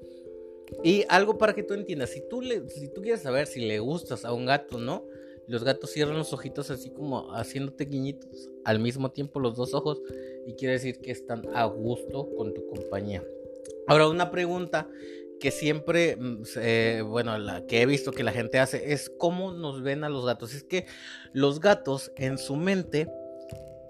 Y 0.83 1.05
algo 1.09 1.39
para 1.39 1.55
que 1.55 1.63
tú 1.63 1.73
entiendas, 1.73 2.11
si 2.11 2.21
tú, 2.29 2.39
le, 2.39 2.69
si 2.69 2.87
tú 2.87 3.01
quieres 3.01 3.23
saber 3.23 3.47
si 3.47 3.61
le 3.61 3.79
gustas 3.79 4.25
a 4.25 4.31
un 4.31 4.45
gato, 4.45 4.77
¿no? 4.77 5.07
Los 5.47 5.63
gatos 5.63 5.89
cierran 5.89 6.17
los 6.17 6.33
ojitos 6.33 6.69
así 6.69 6.91
como 6.91 7.33
haciéndote 7.33 7.85
guiñitos 7.85 8.51
al 8.63 8.79
mismo 8.79 9.11
tiempo 9.11 9.39
los 9.39 9.55
dos 9.55 9.73
ojos 9.73 10.03
y 10.45 10.53
quiere 10.53 10.73
decir 10.73 10.99
que 10.99 11.09
están 11.09 11.47
a 11.55 11.65
gusto 11.65 12.29
con 12.37 12.53
tu 12.53 12.63
compañía. 12.67 13.23
Ahora 13.87 14.07
una 14.07 14.29
pregunta 14.29 14.87
que 15.43 15.51
siempre, 15.51 16.15
mm, 16.15 16.43
eh, 16.55 17.03
bueno, 17.05 17.37
la 17.37 17.65
que 17.65 17.81
he 17.81 17.85
visto 17.85 18.13
que 18.13 18.23
la 18.23 18.31
gente 18.31 18.59
hace 18.59 18.93
es 18.93 19.09
cómo 19.09 19.51
nos 19.51 19.83
ven 19.83 20.05
a 20.05 20.09
los 20.09 20.25
gatos. 20.25 20.53
Es 20.53 20.63
que 20.63 20.85
los 21.33 21.59
gatos 21.59 22.13
en 22.15 22.37
su 22.37 22.55
mente, 22.55 23.09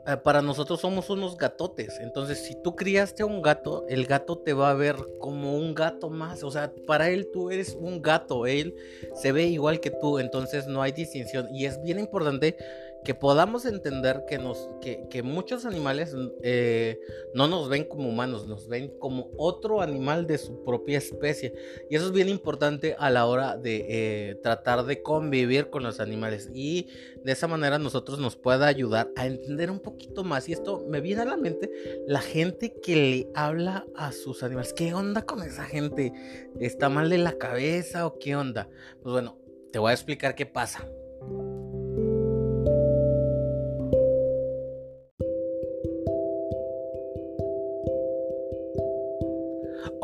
eh, 0.07 0.17
para 0.23 0.41
nosotros 0.41 0.81
somos 0.81 1.11
unos 1.11 1.37
gatotes. 1.37 1.99
Entonces, 1.99 2.39
si 2.39 2.59
tú 2.63 2.75
criaste 2.75 3.21
a 3.21 3.27
un 3.27 3.43
gato, 3.43 3.85
el 3.87 4.07
gato 4.07 4.39
te 4.39 4.53
va 4.53 4.71
a 4.71 4.73
ver 4.73 4.95
como 5.19 5.55
un 5.55 5.75
gato 5.75 6.09
más. 6.09 6.41
O 6.41 6.49
sea, 6.49 6.73
para 6.87 7.11
él 7.11 7.29
tú 7.31 7.51
eres 7.51 7.77
un 7.79 8.01
gato, 8.01 8.47
él 8.47 8.73
se 9.13 9.31
ve 9.31 9.43
igual 9.43 9.79
que 9.79 9.91
tú. 9.91 10.17
Entonces, 10.17 10.65
no 10.65 10.81
hay 10.81 10.91
distinción. 10.91 11.53
Y 11.53 11.65
es 11.65 11.79
bien 11.83 11.99
importante 11.99 12.57
que 13.03 13.13
podamos 13.13 13.65
entender 13.65 14.23
que, 14.27 14.37
nos, 14.37 14.69
que, 14.81 15.23
muchos 15.23 15.65
animales 15.65 16.15
eh, 16.41 16.99
no 17.33 17.47
nos 17.47 17.67
ven 17.69 17.83
como 17.83 18.09
humanos, 18.09 18.47
nos 18.47 18.67
ven 18.67 18.93
como 18.99 19.31
otro 19.37 19.81
animal 19.81 20.25
de 20.25 20.37
su 20.37 20.63
propia 20.63 20.97
especie. 20.97 21.53
Y 21.89 21.95
eso 21.95 22.05
es 22.07 22.11
bien 22.11 22.29
importante 22.29 22.95
a 22.97 23.09
la 23.09 23.25
hora 23.25 23.57
de 23.57 23.85
eh, 23.89 24.35
tratar 24.35 24.85
de 24.85 25.01
convivir 25.01 25.69
con 25.69 25.83
los 25.83 25.99
animales. 25.99 26.49
Y 26.53 26.87
de 27.23 27.31
esa 27.31 27.47
manera 27.47 27.77
nosotros 27.77 28.19
nos 28.19 28.35
puede 28.35 28.65
ayudar 28.65 29.09
a 29.15 29.25
entender 29.25 29.69
un 29.69 29.79
poquito 29.79 30.23
más. 30.23 30.47
Y 30.47 30.53
esto 30.53 30.85
me 30.87 31.01
viene 31.01 31.23
a 31.23 31.25
la 31.25 31.37
mente 31.37 31.69
la 32.07 32.21
gente 32.21 32.73
que 32.81 32.95
le 32.95 33.27
habla 33.35 33.85
a 33.95 34.11
sus 34.11 34.43
animales. 34.43 34.73
¿Qué 34.73 34.93
onda 34.93 35.23
con 35.23 35.43
esa 35.43 35.65
gente? 35.65 36.13
¿Está 36.59 36.89
mal 36.89 37.09
de 37.09 37.17
la 37.17 37.37
cabeza 37.37 38.07
o 38.07 38.17
qué 38.17 38.35
onda? 38.35 38.69
Pues 39.01 39.11
bueno, 39.11 39.37
te 39.71 39.79
voy 39.79 39.91
a 39.91 39.93
explicar 39.93 40.35
qué 40.35 40.45
pasa. 40.45 40.87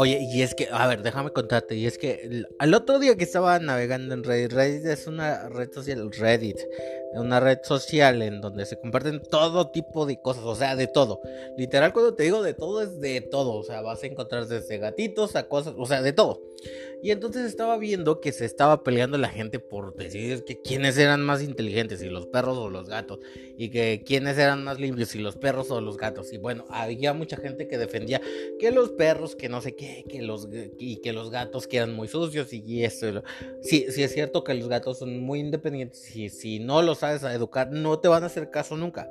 Oye, 0.01 0.18
y 0.22 0.44
es 0.44 0.56
que, 0.56 0.70
a 0.72 0.88
ver, 0.88 1.03
déjame 1.03 1.32
contarte, 1.32 1.75
y 1.75 1.86
es 1.86 1.98
que 1.98 2.46
al 2.58 2.74
otro 2.74 3.00
día 3.00 3.18
que 3.18 3.25
estaba 3.25 3.60
navegando 3.60 4.13
en 4.13 4.24
Reddit, 4.24 4.53
Reddit 4.53 4.86
es 4.86 5.08
una 5.08 5.50
red 5.50 5.74
social, 5.74 6.10
Reddit, 6.13 6.56
una 7.15 7.41
red 7.41 7.58
social 7.63 8.22
en 8.22 8.39
donde 8.39 8.65
se 8.65 8.79
comparten 8.79 9.22
todo 9.22 9.72
tipo 9.72 10.06
de 10.06 10.22
cosas, 10.22 10.46
o 10.46 10.56
sea, 10.56 10.77
de 10.77 10.88
todo. 10.88 11.20
Literal, 11.58 11.91
cuando 11.91 12.13
te 12.13 12.24
digo 12.24 12.41
de 12.41 12.53
todo, 12.53 12.82
es 12.82 13.01
de 13.01 13.20
todo, 13.20 13.56
o 13.56 13.63
sea, 13.63 13.82
vas 13.82 14.01
a 14.01 14.08
encontrar 14.08 14.48
desde 14.48 14.77
gatitos 14.77 15.36
a 15.36 15.50
cosas, 15.50 15.74
o 15.77 15.86
sea, 15.86 16.01
de 16.01 16.13
todo. 16.13 16.41
Y 17.01 17.12
entonces 17.12 17.46
estaba 17.46 17.77
viendo 17.77 18.20
que 18.20 18.34
se 18.34 18.46
estaba 18.46 18.84
peleando 18.84 19.18
la 19.18 19.29
gente 19.29 19.60
por 19.60 19.96
decir 19.96 20.44
que 20.44 20.62
quiénes 20.62 20.98
eran 20.98 21.22
más 21.22 21.41
inteligentes, 21.41 22.01
si 22.01 22.10
los 22.10 22.27
perros 22.27 22.58
o 22.58 22.70
los 22.70 22.89
gatos, 22.89 23.20
y 23.58 23.70
que 23.70 24.03
quiénes 24.06 24.38
eran 24.38 24.63
más 24.65 24.79
limpios, 24.79 25.10
si 25.10 25.20
los 25.20 25.38
perros 25.38 25.72
o 25.72 25.79
los 25.79 25.98
gatos. 25.98 26.34
Y 26.34 26.38
bueno, 26.38 26.65
había 26.70 27.13
mucha 27.13 27.38
gente 27.38 27.68
que 27.68 27.77
defendía 27.77 28.22
que 28.60 28.72
los 28.72 28.89
perros, 28.89 29.38
que 29.38 29.48
no 29.48 29.62
sé 29.62 29.75
qué, 29.75 29.88
que 30.10 30.22
los, 30.22 30.48
y 30.77 30.98
que 30.98 31.13
los 31.13 31.29
gatos 31.29 31.67
quedan 31.67 31.93
muy 31.93 32.08
sucios 32.08 32.51
y 32.51 32.84
eso. 32.84 33.24
Sí, 33.62 33.88
sí 33.89 34.03
es 34.03 34.13
cierto 34.13 34.43
que 34.43 34.53
los 34.53 34.67
gatos 34.67 35.00
son 35.00 35.19
muy 35.19 35.39
independientes 35.39 36.15
y 36.15 36.29
si 36.29 36.60
no 36.60 36.81
los 36.81 37.00
sabes 37.00 37.24
educar, 37.24 37.72
no 37.72 38.00
te 38.00 38.08
van 38.08 38.24
a 38.24 38.27
hacer 38.27 38.50
caso 38.50 38.77
nunca. 38.77 39.10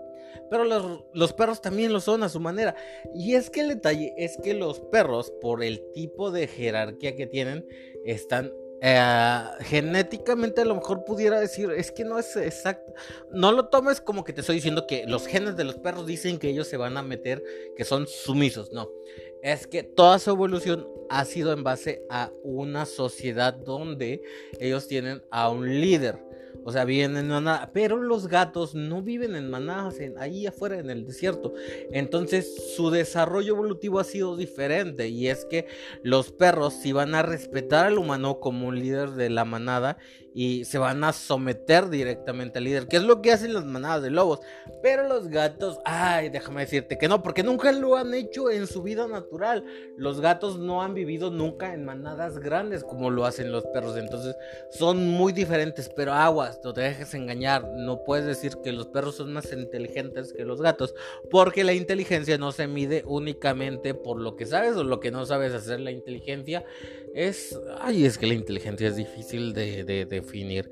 Pero 0.50 0.64
los, 0.64 1.04
los, 1.12 1.32
perros 1.32 1.60
también 1.60 1.92
lo 1.92 2.00
son 2.00 2.22
a 2.22 2.28
su 2.28 2.40
manera. 2.40 2.74
Y 3.14 3.34
es 3.34 3.50
que 3.50 3.60
el 3.60 3.68
detalle 3.68 4.14
es 4.16 4.38
que 4.42 4.54
los 4.54 4.80
perros, 4.80 5.30
por 5.40 5.62
el 5.62 5.82
tipo 5.92 6.30
de 6.30 6.46
jerarquía 6.46 7.16
que 7.16 7.26
tienen, 7.26 7.66
están 8.04 8.52
eh, 8.80 9.44
genéticamente 9.62 10.60
a 10.60 10.64
lo 10.64 10.76
mejor 10.76 11.04
pudiera 11.04 11.40
decir, 11.40 11.70
es 11.72 11.90
que 11.90 12.04
no 12.04 12.18
es 12.18 12.36
exacto. 12.36 12.94
No 13.30 13.50
lo 13.52 13.66
tomes 13.66 14.00
como 14.00 14.24
que 14.24 14.32
te 14.32 14.40
estoy 14.40 14.56
diciendo 14.56 14.86
que 14.86 15.04
los 15.06 15.26
genes 15.26 15.56
de 15.56 15.64
los 15.64 15.76
perros 15.76 16.06
dicen 16.06 16.38
que 16.38 16.48
ellos 16.48 16.68
se 16.68 16.76
van 16.76 16.96
a 16.96 17.02
meter, 17.02 17.42
que 17.76 17.84
son 17.84 18.06
sumisos. 18.06 18.72
No, 18.72 18.88
es 19.42 19.66
que 19.66 19.82
toda 19.82 20.18
su 20.18 20.30
evolución 20.30 20.86
ha 21.10 21.24
sido 21.24 21.52
en 21.52 21.64
base 21.64 22.02
a 22.10 22.30
una 22.42 22.86
sociedad 22.86 23.54
donde 23.54 24.22
ellos 24.60 24.86
tienen 24.88 25.22
a 25.30 25.50
un 25.50 25.80
líder. 25.80 26.28
O 26.64 26.72
sea, 26.72 26.84
viven 26.84 27.16
en 27.16 27.28
manada. 27.28 27.70
Pero 27.72 27.96
los 27.96 28.28
gatos 28.28 28.74
no 28.74 29.00
viven 29.00 29.34
en 29.36 29.48
manadas, 29.48 30.00
en, 30.00 30.18
ahí 30.18 30.46
afuera 30.46 30.78
en 30.78 30.90
el 30.90 31.06
desierto. 31.06 31.54
Entonces 31.92 32.74
su 32.76 32.90
desarrollo 32.90 33.54
evolutivo 33.54 34.00
ha 34.00 34.04
sido 34.04 34.36
diferente. 34.36 35.08
Y 35.08 35.28
es 35.28 35.44
que 35.44 35.66
los 36.02 36.30
perros 36.30 36.74
si 36.74 36.92
van 36.92 37.14
a 37.14 37.22
respetar 37.22 37.86
al 37.86 37.98
humano 37.98 38.40
como 38.40 38.68
un 38.68 38.78
líder 38.78 39.12
de 39.12 39.30
la 39.30 39.44
manada 39.44 39.98
y 40.34 40.64
se 40.64 40.78
van 40.78 41.02
a 41.04 41.12
someter 41.12 41.88
directamente 41.88 42.58
al 42.58 42.64
líder, 42.64 42.86
que 42.86 42.96
es 42.96 43.02
lo 43.02 43.22
que 43.22 43.32
hacen 43.32 43.54
las 43.54 43.64
manadas 43.64 44.02
de 44.02 44.10
lobos. 44.10 44.40
Pero 44.82 45.08
los 45.08 45.28
gatos, 45.28 45.78
ay, 45.84 46.28
déjame 46.28 46.62
decirte 46.62 46.98
que 46.98 47.08
no, 47.08 47.22
porque 47.22 47.42
nunca 47.42 47.72
lo 47.72 47.96
han 47.96 48.14
hecho 48.14 48.50
en 48.50 48.66
su 48.66 48.82
vida 48.82 49.08
natural. 49.08 49.64
Los 49.96 50.20
gatos 50.20 50.58
no 50.58 50.82
han 50.82 50.94
vivido 50.94 51.30
nunca 51.30 51.74
en 51.74 51.84
manadas 51.84 52.38
grandes 52.38 52.84
como 52.84 53.10
lo 53.10 53.24
hacen 53.24 53.52
los 53.52 53.66
perros, 53.66 53.96
entonces 53.96 54.36
son 54.70 55.08
muy 55.08 55.32
diferentes, 55.32 55.90
pero 55.94 56.12
aguas, 56.12 56.60
no 56.62 56.72
te 56.72 56.82
dejes 56.82 57.14
engañar, 57.14 57.68
no 57.76 58.04
puedes 58.04 58.26
decir 58.26 58.56
que 58.62 58.72
los 58.72 58.86
perros 58.88 59.16
son 59.16 59.32
más 59.32 59.52
inteligentes 59.52 60.32
que 60.32 60.44
los 60.44 60.60
gatos, 60.60 60.94
porque 61.30 61.64
la 61.64 61.72
inteligencia 61.72 62.38
no 62.38 62.52
se 62.52 62.66
mide 62.66 63.02
únicamente 63.06 63.94
por 63.94 64.20
lo 64.20 64.36
que 64.36 64.46
sabes 64.46 64.76
o 64.76 64.84
lo 64.84 65.00
que 65.00 65.10
no 65.10 65.26
sabes 65.26 65.52
hacer. 65.52 65.80
La 65.80 65.90
inteligencia 65.90 66.64
es, 67.14 67.58
ay, 67.80 68.04
es 68.04 68.18
que 68.18 68.26
la 68.26 68.34
inteligencia 68.34 68.88
es 68.88 68.96
difícil 68.96 69.52
de, 69.52 70.17
definir. 70.20 70.70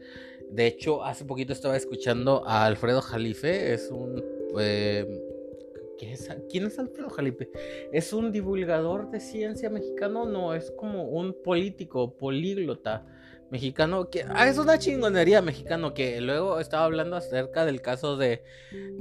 De 0.51 0.67
hecho, 0.67 1.03
hace 1.05 1.25
poquito 1.25 1.53
estaba 1.53 1.77
escuchando 1.77 2.47
a 2.47 2.65
Alfredo 2.65 3.01
Jalife, 3.03 3.75
es 3.75 3.91
un... 3.91 4.23
Eh, 4.59 5.23
¿Quién 5.99 6.67
es 6.67 6.79
Alfredo 6.79 7.09
Jalife? 7.09 7.51
¿Es 7.91 8.13
un 8.13 8.31
divulgador 8.31 9.11
de 9.11 9.19
ciencia 9.19 9.71
mexicano? 9.71 10.27
No, 10.27 10.55
es 10.55 10.71
como 10.71 11.05
un 11.05 11.35
político, 11.43 12.17
políglota 12.19 13.07
mexicano 13.51 14.11
que 14.11 14.25
ah, 14.29 14.49
es 14.49 14.59
una 14.59 14.79
chingonería 14.79 15.41
mexicano 15.41 15.95
que 15.95 16.21
luego 16.21 16.59
estaba 16.59 16.85
hablando 16.85 17.17
acerca 17.17 17.65
del 17.65 17.81
caso 17.81 18.17
de, 18.17 18.43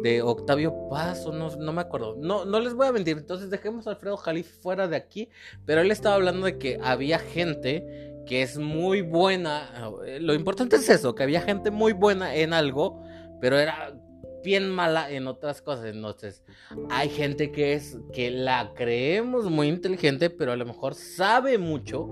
de 0.02 0.22
Octavio 0.22 0.88
Paz 0.90 1.26
o 1.26 1.32
no, 1.32 1.56
no 1.56 1.74
me 1.74 1.82
acuerdo 1.82 2.16
no, 2.20 2.46
no 2.46 2.60
les 2.60 2.74
voy 2.74 2.88
a 2.88 2.92
mentir 2.92 3.18
entonces 3.18 3.50
dejemos 3.50 3.88
a 3.88 3.92
Alfredo 3.92 4.18
Jalife 4.18 4.52
fuera 4.62 4.88
de 4.88 4.96
aquí 4.96 5.30
pero 5.66 5.82
él 5.82 5.92
estaba 5.92 6.16
hablando 6.16 6.46
de 6.46 6.58
que 6.58 6.80
había 6.84 7.18
gente 7.20 8.15
que 8.26 8.42
es 8.42 8.58
muy 8.58 9.02
buena 9.02 9.92
lo 10.20 10.34
importante 10.34 10.78
es 10.78 10.90
eso 10.90 11.16
que 11.16 11.24
había 11.24 11.42
gente 11.42 11.72
muy 11.72 11.94
buena 11.94 12.36
en 12.36 12.54
algo 12.54 13.04
pero 13.42 13.60
era 13.60 13.96
bien 14.44 14.70
mala 14.70 15.10
en 15.12 15.28
otras 15.28 15.62
cosas 15.62 15.86
entonces 15.86 16.44
hay 16.90 17.10
gente 17.10 17.52
que 17.52 17.74
es 17.74 17.98
que 18.14 18.32
la 18.32 18.74
creemos 18.76 19.50
muy 19.50 19.68
inteligente 19.68 20.30
pero 20.30 20.52
a 20.52 20.56
lo 20.56 20.66
mejor 20.66 20.96
sabe 20.96 21.58
mucho 21.58 22.10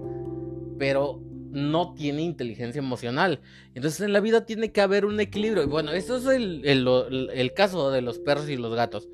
pero 0.77 1.21
no 1.53 1.93
tiene 1.93 2.23
inteligencia 2.23 2.79
emocional. 2.79 3.39
Entonces 3.75 4.01
en 4.01 4.11
la 4.11 4.19
vida 4.19 4.45
tiene 4.45 4.71
que 4.71 4.81
haber 4.81 5.05
un 5.05 5.19
equilibrio. 5.19 5.63
Y 5.63 5.67
bueno, 5.67 5.91
eso 5.91 6.17
es 6.17 6.25
el, 6.25 7.53
caso 7.55 7.91
de 7.91 8.01
los 8.01 8.19
perros 8.19 8.49
y 8.49 8.57
los 8.57 8.75
gatos. 8.75 9.07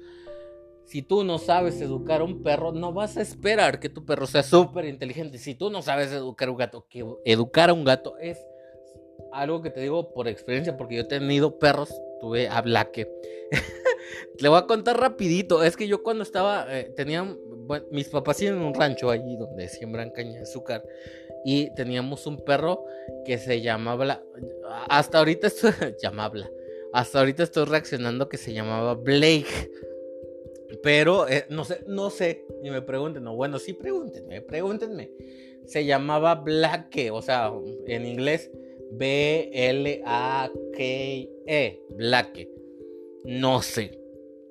Si 0.89 1.03
tú 1.03 1.23
no 1.23 1.37
sabes 1.37 1.79
educar 1.81 2.21
a 2.21 2.23
un 2.23 2.41
perro, 2.41 2.71
no 2.71 2.91
vas 2.91 3.15
a 3.15 3.21
esperar 3.21 3.79
que 3.79 3.89
tu 3.89 4.05
perro 4.05 4.25
sea 4.25 4.41
súper 4.41 4.85
inteligente. 4.85 5.37
Si 5.37 5.53
tú 5.53 5.69
no 5.69 5.83
sabes 5.83 6.11
educar 6.11 6.47
a 6.47 6.51
un 6.51 6.57
gato, 6.57 6.87
que 6.89 7.05
educar 7.25 7.69
a 7.69 7.73
un 7.73 7.83
gato 7.83 8.17
es 8.17 8.43
algo 9.31 9.61
que 9.61 9.69
te 9.69 9.81
digo 9.81 10.11
por 10.15 10.27
experiencia, 10.27 10.77
porque 10.77 10.95
yo 10.95 11.01
he 11.01 11.05
tenido 11.05 11.59
perros, 11.59 11.93
tuve 12.19 12.47
a 12.47 12.59
Blaque. 12.63 13.07
Le 14.39 14.49
voy 14.49 14.57
a 14.57 14.65
contar 14.65 14.99
rapidito. 14.99 15.63
Es 15.63 15.77
que 15.77 15.87
yo 15.87 16.01
cuando 16.01 16.23
estaba, 16.23 16.65
eh, 16.75 16.91
tenían, 16.95 17.37
mis 17.91 18.07
papás 18.07 18.37
tienen 18.37 18.59
un 18.59 18.73
rancho 18.73 19.11
allí 19.11 19.37
donde 19.37 19.69
siembran 19.69 20.09
caña 20.09 20.37
de 20.37 20.41
azúcar 20.41 20.83
y 21.45 21.71
teníamos 21.75 22.25
un 22.25 22.43
perro 22.43 22.83
que 23.25 23.37
se 23.37 23.61
llamaba, 23.61 24.23
hasta 24.89 25.19
ahorita 25.19 25.45
estoy, 25.45 25.71
llamaba, 26.01 26.49
hasta 26.93 27.19
ahorita 27.19 27.43
estoy 27.43 27.65
reaccionando 27.65 28.27
que 28.27 28.37
se 28.37 28.53
llamaba 28.53 28.95
Blake. 28.95 29.69
Pero 30.83 31.27
eh, 31.27 31.45
no 31.49 31.65
sé, 31.65 31.83
no 31.87 32.09
sé, 32.09 32.45
ni 32.61 32.69
me 32.69 32.81
pregunten, 32.81 33.23
no, 33.23 33.35
bueno, 33.35 33.59
sí 33.59 33.73
pregúntenme, 33.73 34.41
pregúntenme. 34.41 35.11
Se 35.65 35.85
llamaba 35.85 36.35
Blake, 36.35 37.11
o 37.11 37.21
sea, 37.21 37.51
en 37.87 38.05
inglés 38.05 38.51
B-L-A-K-E, 38.91 39.51
Blake. 41.89 42.49
No 43.25 43.61
sé, 43.61 43.99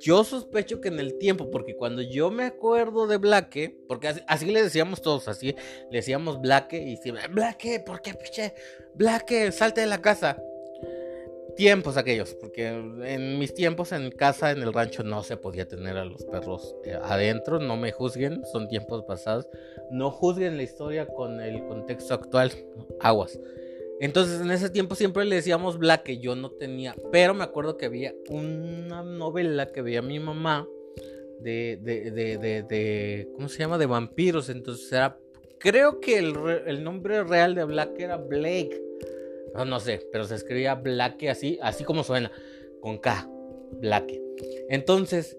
yo 0.00 0.22
sospecho 0.22 0.80
que 0.80 0.88
en 0.88 1.00
el 1.00 1.18
tiempo, 1.18 1.50
porque 1.50 1.76
cuando 1.76 2.02
yo 2.02 2.30
me 2.30 2.44
acuerdo 2.44 3.06
de 3.08 3.16
Blake, 3.16 3.76
porque 3.88 4.08
así, 4.26 4.46
le 4.46 4.62
decíamos 4.62 5.02
todos, 5.02 5.26
así 5.26 5.56
le 5.90 5.98
decíamos 5.98 6.40
Blake 6.40 6.78
y 6.80 6.96
siempre, 6.98 7.26
Blake, 7.28 7.80
¿por 7.80 8.00
qué, 8.00 8.14
piche? 8.14 8.54
Blake, 8.94 9.50
salte 9.50 9.80
de 9.80 9.88
la 9.88 10.00
casa. 10.00 10.40
Tiempos 11.58 11.96
aquellos, 11.96 12.36
porque 12.36 12.68
en 12.68 13.36
mis 13.36 13.52
tiempos 13.52 13.90
en 13.90 14.12
casa, 14.12 14.52
en 14.52 14.62
el 14.62 14.72
rancho, 14.72 15.02
no 15.02 15.24
se 15.24 15.36
podía 15.36 15.66
tener 15.66 15.96
a 15.96 16.04
los 16.04 16.24
perros 16.24 16.76
eh, 16.84 16.96
adentro, 17.02 17.58
no 17.58 17.76
me 17.76 17.90
juzguen, 17.90 18.44
son 18.52 18.68
tiempos 18.68 19.02
pasados, 19.02 19.48
no 19.90 20.12
juzguen 20.12 20.56
la 20.56 20.62
historia 20.62 21.08
con 21.08 21.40
el 21.40 21.66
contexto 21.66 22.14
actual, 22.14 22.52
aguas. 23.00 23.40
Entonces 23.98 24.40
en 24.40 24.52
ese 24.52 24.70
tiempo 24.70 24.94
siempre 24.94 25.24
le 25.24 25.34
decíamos 25.34 25.78
Black, 25.78 26.04
que 26.04 26.18
yo 26.18 26.36
no 26.36 26.52
tenía, 26.52 26.94
pero 27.10 27.34
me 27.34 27.42
acuerdo 27.42 27.76
que 27.76 27.86
había 27.86 28.14
una 28.30 29.02
novela 29.02 29.66
que 29.66 29.82
veía 29.82 30.00
mi 30.00 30.20
mamá 30.20 30.64
de, 31.40 31.76
de, 31.82 32.12
de, 32.12 32.62
de, 32.62 33.28
¿cómo 33.34 33.48
se 33.48 33.58
llama? 33.58 33.78
De 33.78 33.86
vampiros, 33.86 34.48
entonces 34.48 34.92
era, 34.92 35.18
creo 35.58 35.98
que 35.98 36.18
el, 36.18 36.36
el 36.66 36.84
nombre 36.84 37.24
real 37.24 37.56
de 37.56 37.64
Black 37.64 37.98
era 37.98 38.16
Blake, 38.16 38.80
no, 39.54 39.64
no 39.64 39.80
sé, 39.80 40.06
pero 40.12 40.24
se 40.24 40.34
escribía 40.34 40.74
Black 40.74 41.24
así, 41.24 41.58
así 41.62 41.84
como 41.84 42.04
suena, 42.04 42.30
con 42.80 42.98
K, 42.98 43.28
Black. 43.80 44.12
Entonces, 44.68 45.36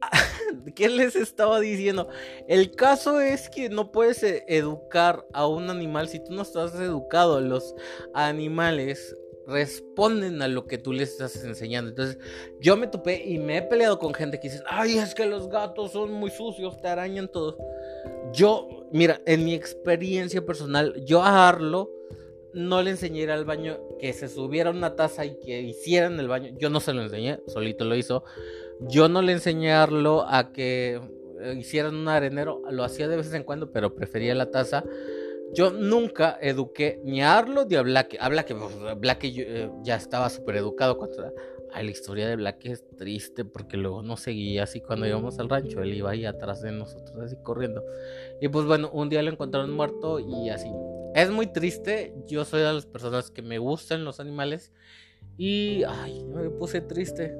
¿Qué 0.74 0.88
les 0.88 1.16
estaba 1.16 1.60
diciendo? 1.60 2.08
El 2.48 2.70
caso 2.72 3.20
es 3.20 3.48
que 3.48 3.68
no 3.68 3.92
puedes 3.92 4.22
eh, 4.22 4.44
educar 4.48 5.26
a 5.32 5.46
un 5.46 5.70
animal 5.70 6.08
si 6.08 6.22
tú 6.22 6.32
no 6.32 6.42
estás 6.42 6.74
educado. 6.76 7.40
Los 7.40 7.74
animales 8.14 9.16
responden 9.46 10.42
a 10.42 10.48
lo 10.48 10.66
que 10.66 10.78
tú 10.78 10.92
les 10.92 11.10
estás 11.10 11.44
enseñando. 11.44 11.90
Entonces, 11.90 12.18
yo 12.60 12.76
me 12.76 12.86
topé 12.86 13.22
y 13.24 13.38
me 13.38 13.58
he 13.58 13.62
peleado 13.62 13.98
con 13.98 14.14
gente 14.14 14.38
que 14.38 14.48
dice, 14.48 14.62
ay, 14.66 14.98
es 14.98 15.14
que 15.14 15.26
los 15.26 15.48
gatos 15.48 15.92
son 15.92 16.12
muy 16.12 16.30
sucios, 16.30 16.80
te 16.80 16.88
arañan 16.88 17.28
todo. 17.28 17.58
Yo, 18.32 18.86
mira, 18.92 19.20
en 19.26 19.44
mi 19.44 19.54
experiencia 19.54 20.44
personal, 20.44 20.94
yo 21.04 21.22
a 21.22 21.48
Arlo 21.48 21.90
no 22.54 22.82
le 22.82 22.90
enseñé 22.90 23.30
al 23.30 23.44
baño, 23.44 23.78
que 23.98 24.12
se 24.12 24.28
subiera 24.28 24.70
una 24.70 24.96
taza 24.96 25.24
y 25.24 25.38
que 25.40 25.60
hiciera 25.60 26.06
en 26.06 26.18
el 26.18 26.28
baño. 26.28 26.54
Yo 26.58 26.70
no 26.70 26.80
se 26.80 26.92
lo 26.92 27.02
enseñé, 27.02 27.40
solito 27.46 27.84
lo 27.84 27.96
hizo. 27.96 28.24
Yo 28.80 29.08
no 29.08 29.22
le 29.22 29.32
enseñarlo 29.32 30.24
a 30.26 30.52
que 30.52 31.00
eh, 31.40 31.54
hicieran 31.58 31.94
un 31.94 32.08
arenero, 32.08 32.62
lo 32.70 32.84
hacía 32.84 33.08
de 33.08 33.16
vez 33.16 33.32
en 33.32 33.44
cuando, 33.44 33.72
pero 33.72 33.94
prefería 33.94 34.34
la 34.34 34.50
taza. 34.50 34.84
Yo 35.52 35.70
nunca 35.72 36.38
eduqué 36.40 37.00
ni 37.04 37.22
a 37.22 37.36
Arlo 37.36 37.66
ni 37.68 37.76
a 37.76 37.82
Black. 37.82 38.16
A 38.20 38.28
Black, 38.28 38.54
Black 38.98 39.24
eh, 39.24 39.70
ya 39.82 39.96
estaba 39.96 40.30
súper 40.30 40.56
educado. 40.56 40.98
Ay, 41.72 41.84
la 41.84 41.90
historia 41.90 42.28
de 42.28 42.36
Black 42.36 42.64
es 42.66 42.84
triste 42.96 43.44
porque 43.44 43.76
luego 43.76 44.02
nos 44.02 44.20
seguía 44.20 44.64
así 44.64 44.80
cuando 44.80 45.06
íbamos 45.06 45.38
al 45.38 45.48
rancho. 45.48 45.82
Él 45.82 45.94
iba 45.94 46.10
ahí 46.10 46.24
atrás 46.24 46.62
de 46.62 46.72
nosotros, 46.72 47.16
así 47.18 47.36
corriendo. 47.42 47.82
Y 48.40 48.48
pues 48.48 48.66
bueno, 48.66 48.90
un 48.92 49.08
día 49.08 49.22
lo 49.22 49.30
encontraron 49.30 49.72
muerto 49.72 50.20
y 50.20 50.50
así. 50.50 50.70
Es 51.14 51.30
muy 51.30 51.46
triste. 51.46 52.14
Yo 52.26 52.44
soy 52.44 52.60
de 52.60 52.72
las 52.72 52.86
personas 52.86 53.30
que 53.30 53.42
me 53.42 53.58
gustan 53.58 54.04
los 54.04 54.20
animales. 54.20 54.72
Y 55.36 55.82
ay, 55.84 56.24
me 56.24 56.50
puse 56.50 56.80
triste. 56.80 57.36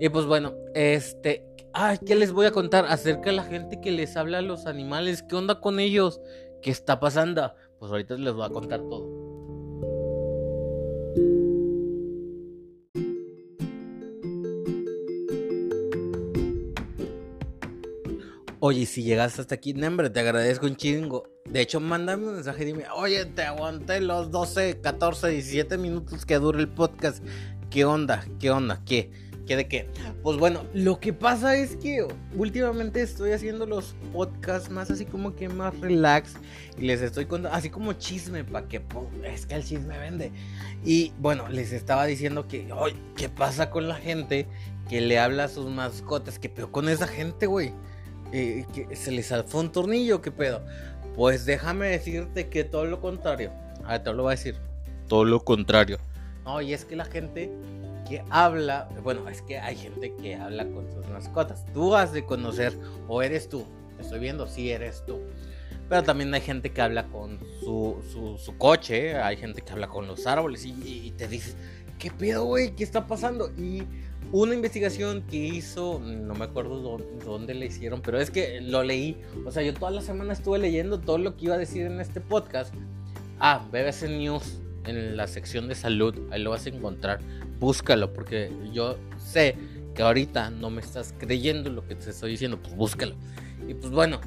Y 0.00 0.08
pues 0.08 0.26
bueno, 0.26 0.54
este, 0.74 1.46
ay, 1.72 1.98
¿qué 2.04 2.14
les 2.14 2.32
voy 2.32 2.46
a 2.46 2.50
contar 2.50 2.86
acerca 2.86 3.30
de 3.30 3.36
la 3.36 3.44
gente 3.44 3.80
que 3.80 3.92
les 3.92 4.16
habla 4.16 4.38
a 4.38 4.42
los 4.42 4.66
animales? 4.66 5.22
¿Qué 5.22 5.36
onda 5.36 5.60
con 5.60 5.78
ellos? 5.78 6.20
¿Qué 6.62 6.70
está 6.70 6.98
pasando? 6.98 7.54
Pues 7.78 7.92
ahorita 7.92 8.16
les 8.16 8.34
voy 8.34 8.46
a 8.46 8.50
contar 8.50 8.80
todo. 8.80 9.23
Oye, 18.66 18.86
si 18.86 19.02
llegaste 19.02 19.42
hasta 19.42 19.56
aquí, 19.56 19.74
nombre, 19.74 20.08
te 20.08 20.20
agradezco 20.20 20.64
un 20.64 20.74
chingo. 20.74 21.28
De 21.44 21.60
hecho, 21.60 21.80
mándame 21.80 22.28
un 22.28 22.34
mensaje 22.36 22.62
y 22.62 22.66
dime, 22.68 22.84
oye, 22.96 23.26
te 23.26 23.42
aguanté 23.42 24.00
los 24.00 24.30
12, 24.30 24.80
14, 24.80 25.28
17 25.28 25.76
minutos 25.76 26.24
que 26.24 26.36
dura 26.36 26.58
el 26.58 26.68
podcast. 26.68 27.22
¿Qué 27.68 27.84
onda? 27.84 28.24
¿Qué 28.40 28.50
onda? 28.50 28.80
¿Qué? 28.86 29.10
¿Qué 29.46 29.56
de 29.56 29.68
qué? 29.68 29.90
Pues 30.22 30.38
bueno, 30.38 30.64
lo 30.72 30.98
que 30.98 31.12
pasa 31.12 31.56
es 31.56 31.76
que 31.76 32.08
últimamente 32.34 33.02
estoy 33.02 33.32
haciendo 33.32 33.66
los 33.66 33.96
podcasts 34.14 34.70
más 34.70 34.90
así 34.90 35.04
como 35.04 35.36
que 35.36 35.50
más 35.50 35.78
relax 35.80 36.32
y 36.78 36.86
les 36.86 37.02
estoy 37.02 37.26
contando 37.26 37.54
así 37.54 37.68
como 37.68 37.92
chisme 37.92 38.44
para 38.44 38.66
que 38.66 38.82
es 39.24 39.44
que 39.44 39.56
el 39.56 39.62
chisme 39.62 39.98
vende. 39.98 40.32
Y 40.86 41.12
bueno, 41.18 41.50
les 41.50 41.74
estaba 41.74 42.06
diciendo 42.06 42.48
que, 42.48 42.72
oye, 42.72 42.96
¿qué 43.14 43.28
pasa 43.28 43.68
con 43.68 43.88
la 43.88 43.96
gente 43.96 44.46
que 44.88 45.02
le 45.02 45.18
habla 45.18 45.44
a 45.44 45.48
sus 45.48 45.68
mascotas? 45.68 46.38
¿Qué 46.38 46.48
pedo 46.48 46.72
con 46.72 46.88
esa 46.88 47.06
gente, 47.06 47.44
güey? 47.44 47.74
Eh, 48.36 48.66
que 48.74 48.96
se 48.96 49.12
les 49.12 49.30
alfó 49.30 49.60
un 49.60 49.70
tornillo, 49.70 50.20
¿qué 50.20 50.32
pedo? 50.32 50.60
Pues 51.14 51.46
déjame 51.46 51.86
decirte 51.86 52.48
que 52.48 52.64
todo 52.64 52.84
lo 52.84 53.00
contrario. 53.00 53.52
A 53.84 53.92
ver, 53.92 54.02
te 54.02 54.12
lo 54.12 54.24
voy 54.24 54.32
a 54.32 54.36
decir. 54.36 54.56
Todo 55.06 55.24
lo 55.24 55.44
contrario. 55.44 55.98
No, 56.44 56.60
y 56.60 56.74
es 56.74 56.84
que 56.84 56.96
la 56.96 57.04
gente 57.04 57.52
que 58.08 58.24
habla, 58.30 58.88
bueno, 59.04 59.28
es 59.28 59.40
que 59.40 59.60
hay 59.60 59.76
gente 59.76 60.12
que 60.20 60.34
habla 60.34 60.66
con 60.66 60.90
sus 60.92 61.06
mascotas. 61.06 61.64
Tú 61.72 61.94
has 61.94 62.12
de 62.12 62.24
conocer, 62.24 62.76
o 63.06 63.22
eres 63.22 63.48
tú, 63.48 63.64
estoy 64.00 64.18
viendo 64.18 64.48
si 64.48 64.72
eres 64.72 65.04
tú. 65.06 65.20
Pero 65.88 66.02
también 66.02 66.34
hay 66.34 66.40
gente 66.40 66.72
que 66.72 66.82
habla 66.82 67.06
con 67.06 67.38
su, 67.60 68.02
su, 68.36 68.58
coche, 68.58 69.14
hay 69.16 69.36
gente 69.36 69.62
que 69.62 69.70
habla 69.70 69.86
con 69.86 70.08
los 70.08 70.26
árboles 70.26 70.64
y, 70.64 71.12
te 71.16 71.28
dices, 71.28 71.56
¿qué 72.00 72.10
pedo, 72.10 72.46
güey? 72.46 72.74
¿Qué 72.74 72.82
está 72.82 73.06
pasando? 73.06 73.52
Y 73.56 73.84
una 74.32 74.54
investigación 74.54 75.22
que 75.22 75.36
hizo, 75.36 76.00
no 76.00 76.34
me 76.34 76.44
acuerdo 76.44 76.98
dónde, 77.24 77.54
le 77.54 77.66
hicieron, 77.66 78.02
pero 78.02 78.20
es 78.20 78.30
que 78.30 78.60
lo 78.60 78.82
leí. 78.82 79.16
O 79.46 79.50
sea, 79.50 79.62
yo 79.62 79.74
toda 79.74 79.90
la 79.90 80.00
semana 80.00 80.32
estuve 80.32 80.58
leyendo 80.58 81.00
todo 81.00 81.18
lo 81.18 81.36
que 81.36 81.46
iba 81.46 81.54
a 81.54 81.58
decir 81.58 81.86
en 81.86 82.00
este 82.00 82.20
podcast. 82.20 82.74
Ah, 83.38 83.66
BBC 83.70 84.08
News 84.08 84.58
en 84.86 85.16
la 85.16 85.26
sección 85.26 85.68
de 85.68 85.74
salud, 85.74 86.14
ahí 86.30 86.42
lo 86.42 86.50
vas 86.50 86.66
a 86.66 86.68
encontrar. 86.68 87.20
Búscalo, 87.58 88.12
porque 88.12 88.50
yo 88.72 88.98
sé 89.18 89.56
que 89.94 90.02
ahorita 90.02 90.50
no 90.50 90.70
me 90.70 90.80
estás 90.80 91.14
creyendo 91.18 91.70
lo 91.70 91.86
que 91.86 91.94
te 91.94 92.10
estoy 92.10 92.32
diciendo, 92.32 92.60
pues 92.60 92.74
búscalo. 92.76 93.14
Y 93.68 93.74
pues 93.74 93.92
bueno, 93.92 94.20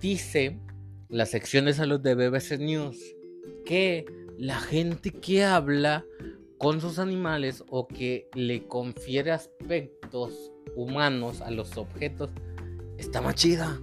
dice 0.00 0.58
la 1.08 1.26
sección 1.26 1.64
de 1.64 1.74
salud 1.74 2.00
de 2.00 2.14
BBC 2.14 2.58
News 2.58 2.96
que 3.64 4.06
la 4.38 4.58
gente 4.58 5.10
que 5.10 5.44
habla 5.44 6.04
con 6.60 6.82
sus 6.82 6.98
animales 6.98 7.64
o 7.70 7.88
que 7.88 8.28
le 8.34 8.66
confiere 8.66 9.30
aspectos 9.30 10.52
humanos 10.76 11.40
a 11.40 11.50
los 11.50 11.78
objetos 11.78 12.28
está 12.98 13.22
más 13.22 13.34
chida. 13.34 13.80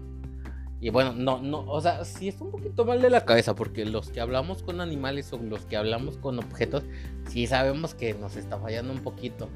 Y 0.80 0.92
bueno, 0.92 1.12
no, 1.14 1.42
no, 1.42 1.62
o 1.62 1.82
sea, 1.82 2.06
sí 2.06 2.28
es 2.28 2.40
un 2.40 2.52
poquito 2.52 2.86
mal 2.86 3.02
de 3.02 3.10
la 3.10 3.26
cabeza 3.26 3.56
porque 3.56 3.84
los 3.84 4.12
que 4.12 4.22
hablamos 4.22 4.62
con 4.62 4.80
animales 4.80 5.34
o 5.34 5.40
los 5.40 5.66
que 5.66 5.76
hablamos 5.76 6.18
con 6.18 6.38
objetos, 6.38 6.84
sí 7.28 7.48
sabemos 7.48 7.96
que 7.96 8.14
nos 8.14 8.36
está 8.36 8.60
fallando 8.60 8.94
un 8.94 9.00
poquito. 9.00 9.50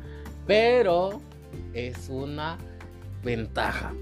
Pero 0.47 1.21
es 1.75 2.09
una 2.09 2.57
ventaja. 3.23 3.93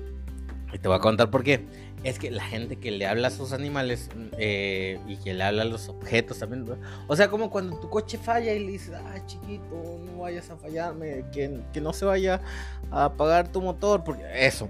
Y 0.72 0.80
te 0.80 0.88
voy 0.88 0.96
a 0.96 1.02
contar 1.02 1.30
por 1.30 1.44
qué. 1.44 1.66
Es 2.04 2.18
que 2.18 2.32
la 2.32 2.44
gente 2.44 2.78
que 2.78 2.92
le 2.92 3.06
habla 3.06 3.28
a 3.28 3.32
sus 3.32 3.52
animales 3.52 4.10
eh, 4.38 5.00
y 5.08 5.18
que 5.18 5.34
le 5.34 5.44
habla 5.44 5.64
a 5.64 5.66
los 5.66 5.90
objetos 5.90 6.40
también. 6.40 6.66
O 7.08 7.16
sea, 7.16 7.30
como 7.30 7.50
cuando 7.50 7.78
tu 7.78 7.90
coche 7.90 8.18
falla 8.18 8.54
y 8.54 8.60
le 8.60 8.72
dices, 8.72 8.96
ay 9.12 9.22
chiquito, 9.26 10.00
no 10.06 10.20
vayas 10.20 10.50
a 10.50 10.56
fallarme, 10.56 11.26
que, 11.34 11.60
que 11.74 11.82
no 11.82 11.92
se 11.92 12.06
vaya 12.06 12.42
a 12.90 13.06
apagar 13.06 13.52
tu 13.52 13.62
motor. 13.62 14.04
Porque 14.04 14.24
eso, 14.34 14.70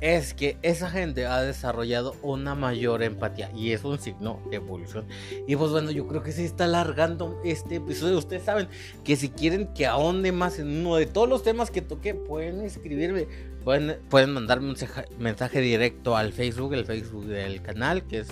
es 0.00 0.34
que 0.34 0.56
esa 0.62 0.90
gente 0.90 1.26
ha 1.26 1.42
desarrollado 1.42 2.16
una 2.22 2.54
mayor 2.54 3.02
empatía 3.02 3.50
y 3.54 3.72
es 3.72 3.84
un 3.84 3.98
signo 3.98 4.40
de 4.50 4.56
evolución. 4.56 5.06
Y 5.46 5.56
pues 5.56 5.70
bueno, 5.70 5.90
yo 5.90 6.06
creo 6.06 6.22
que 6.22 6.32
se 6.32 6.44
está 6.44 6.64
alargando 6.64 7.40
este 7.44 7.76
episodio. 7.76 8.18
Ustedes 8.18 8.44
saben 8.44 8.68
que 9.04 9.16
si 9.16 9.28
quieren 9.28 9.68
que 9.74 9.86
ahonde 9.86 10.32
más 10.32 10.58
en 10.58 10.68
uno 10.68 10.96
de 10.96 11.06
todos 11.06 11.28
los 11.28 11.42
temas 11.42 11.70
que 11.70 11.82
toqué, 11.82 12.14
pueden 12.14 12.62
escribirme, 12.62 13.26
pueden, 13.64 13.98
pueden 14.08 14.32
mandarme 14.32 14.70
un 14.70 14.76
mensaje 15.18 15.60
directo 15.60 16.16
al 16.16 16.32
Facebook, 16.32 16.74
el 16.74 16.84
Facebook 16.84 17.26
del 17.26 17.60
canal, 17.62 18.06
que 18.06 18.20
es, 18.20 18.28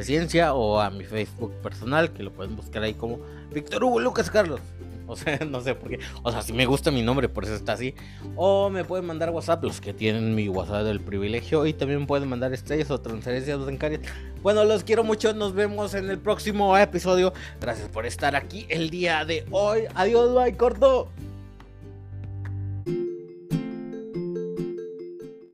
Ciencia, 0.00 0.54
o 0.54 0.78
a 0.80 0.90
mi 0.90 1.02
Facebook 1.02 1.52
personal, 1.60 2.12
que 2.12 2.22
lo 2.22 2.32
pueden 2.32 2.54
buscar 2.54 2.84
ahí 2.84 2.94
como 2.94 3.18
Víctor 3.52 3.82
Hugo 3.82 3.98
Lucas 3.98 4.30
Carlos. 4.30 4.60
O 5.10 5.16
sea, 5.16 5.38
no 5.38 5.62
sé 5.62 5.74
por 5.74 5.88
qué. 5.88 5.98
O 6.22 6.30
sea, 6.30 6.42
si 6.42 6.52
me 6.52 6.66
gusta 6.66 6.90
mi 6.90 7.02
nombre, 7.02 7.28
por 7.30 7.44
eso 7.44 7.54
está 7.54 7.72
así. 7.72 7.94
O 8.36 8.68
me 8.68 8.84
pueden 8.84 9.06
mandar 9.06 9.30
WhatsApp, 9.30 9.64
los 9.64 9.80
que 9.80 9.94
tienen 9.94 10.34
mi 10.34 10.48
WhatsApp 10.48 10.84
del 10.84 11.00
privilegio. 11.00 11.64
Y 11.64 11.72
también 11.72 12.06
pueden 12.06 12.28
mandar 12.28 12.52
estrellas 12.52 12.90
o 12.90 13.00
transferencias 13.00 13.58
bancarias. 13.58 14.02
Bueno, 14.42 14.64
los 14.64 14.84
quiero 14.84 15.04
mucho. 15.04 15.32
Nos 15.32 15.54
vemos 15.54 15.94
en 15.94 16.10
el 16.10 16.18
próximo 16.18 16.76
episodio. 16.76 17.32
Gracias 17.58 17.88
por 17.88 18.04
estar 18.04 18.36
aquí 18.36 18.66
el 18.68 18.90
día 18.90 19.24
de 19.24 19.46
hoy. 19.50 19.84
Adiós, 19.94 20.34
bye, 20.34 20.56
corto. 20.56 21.08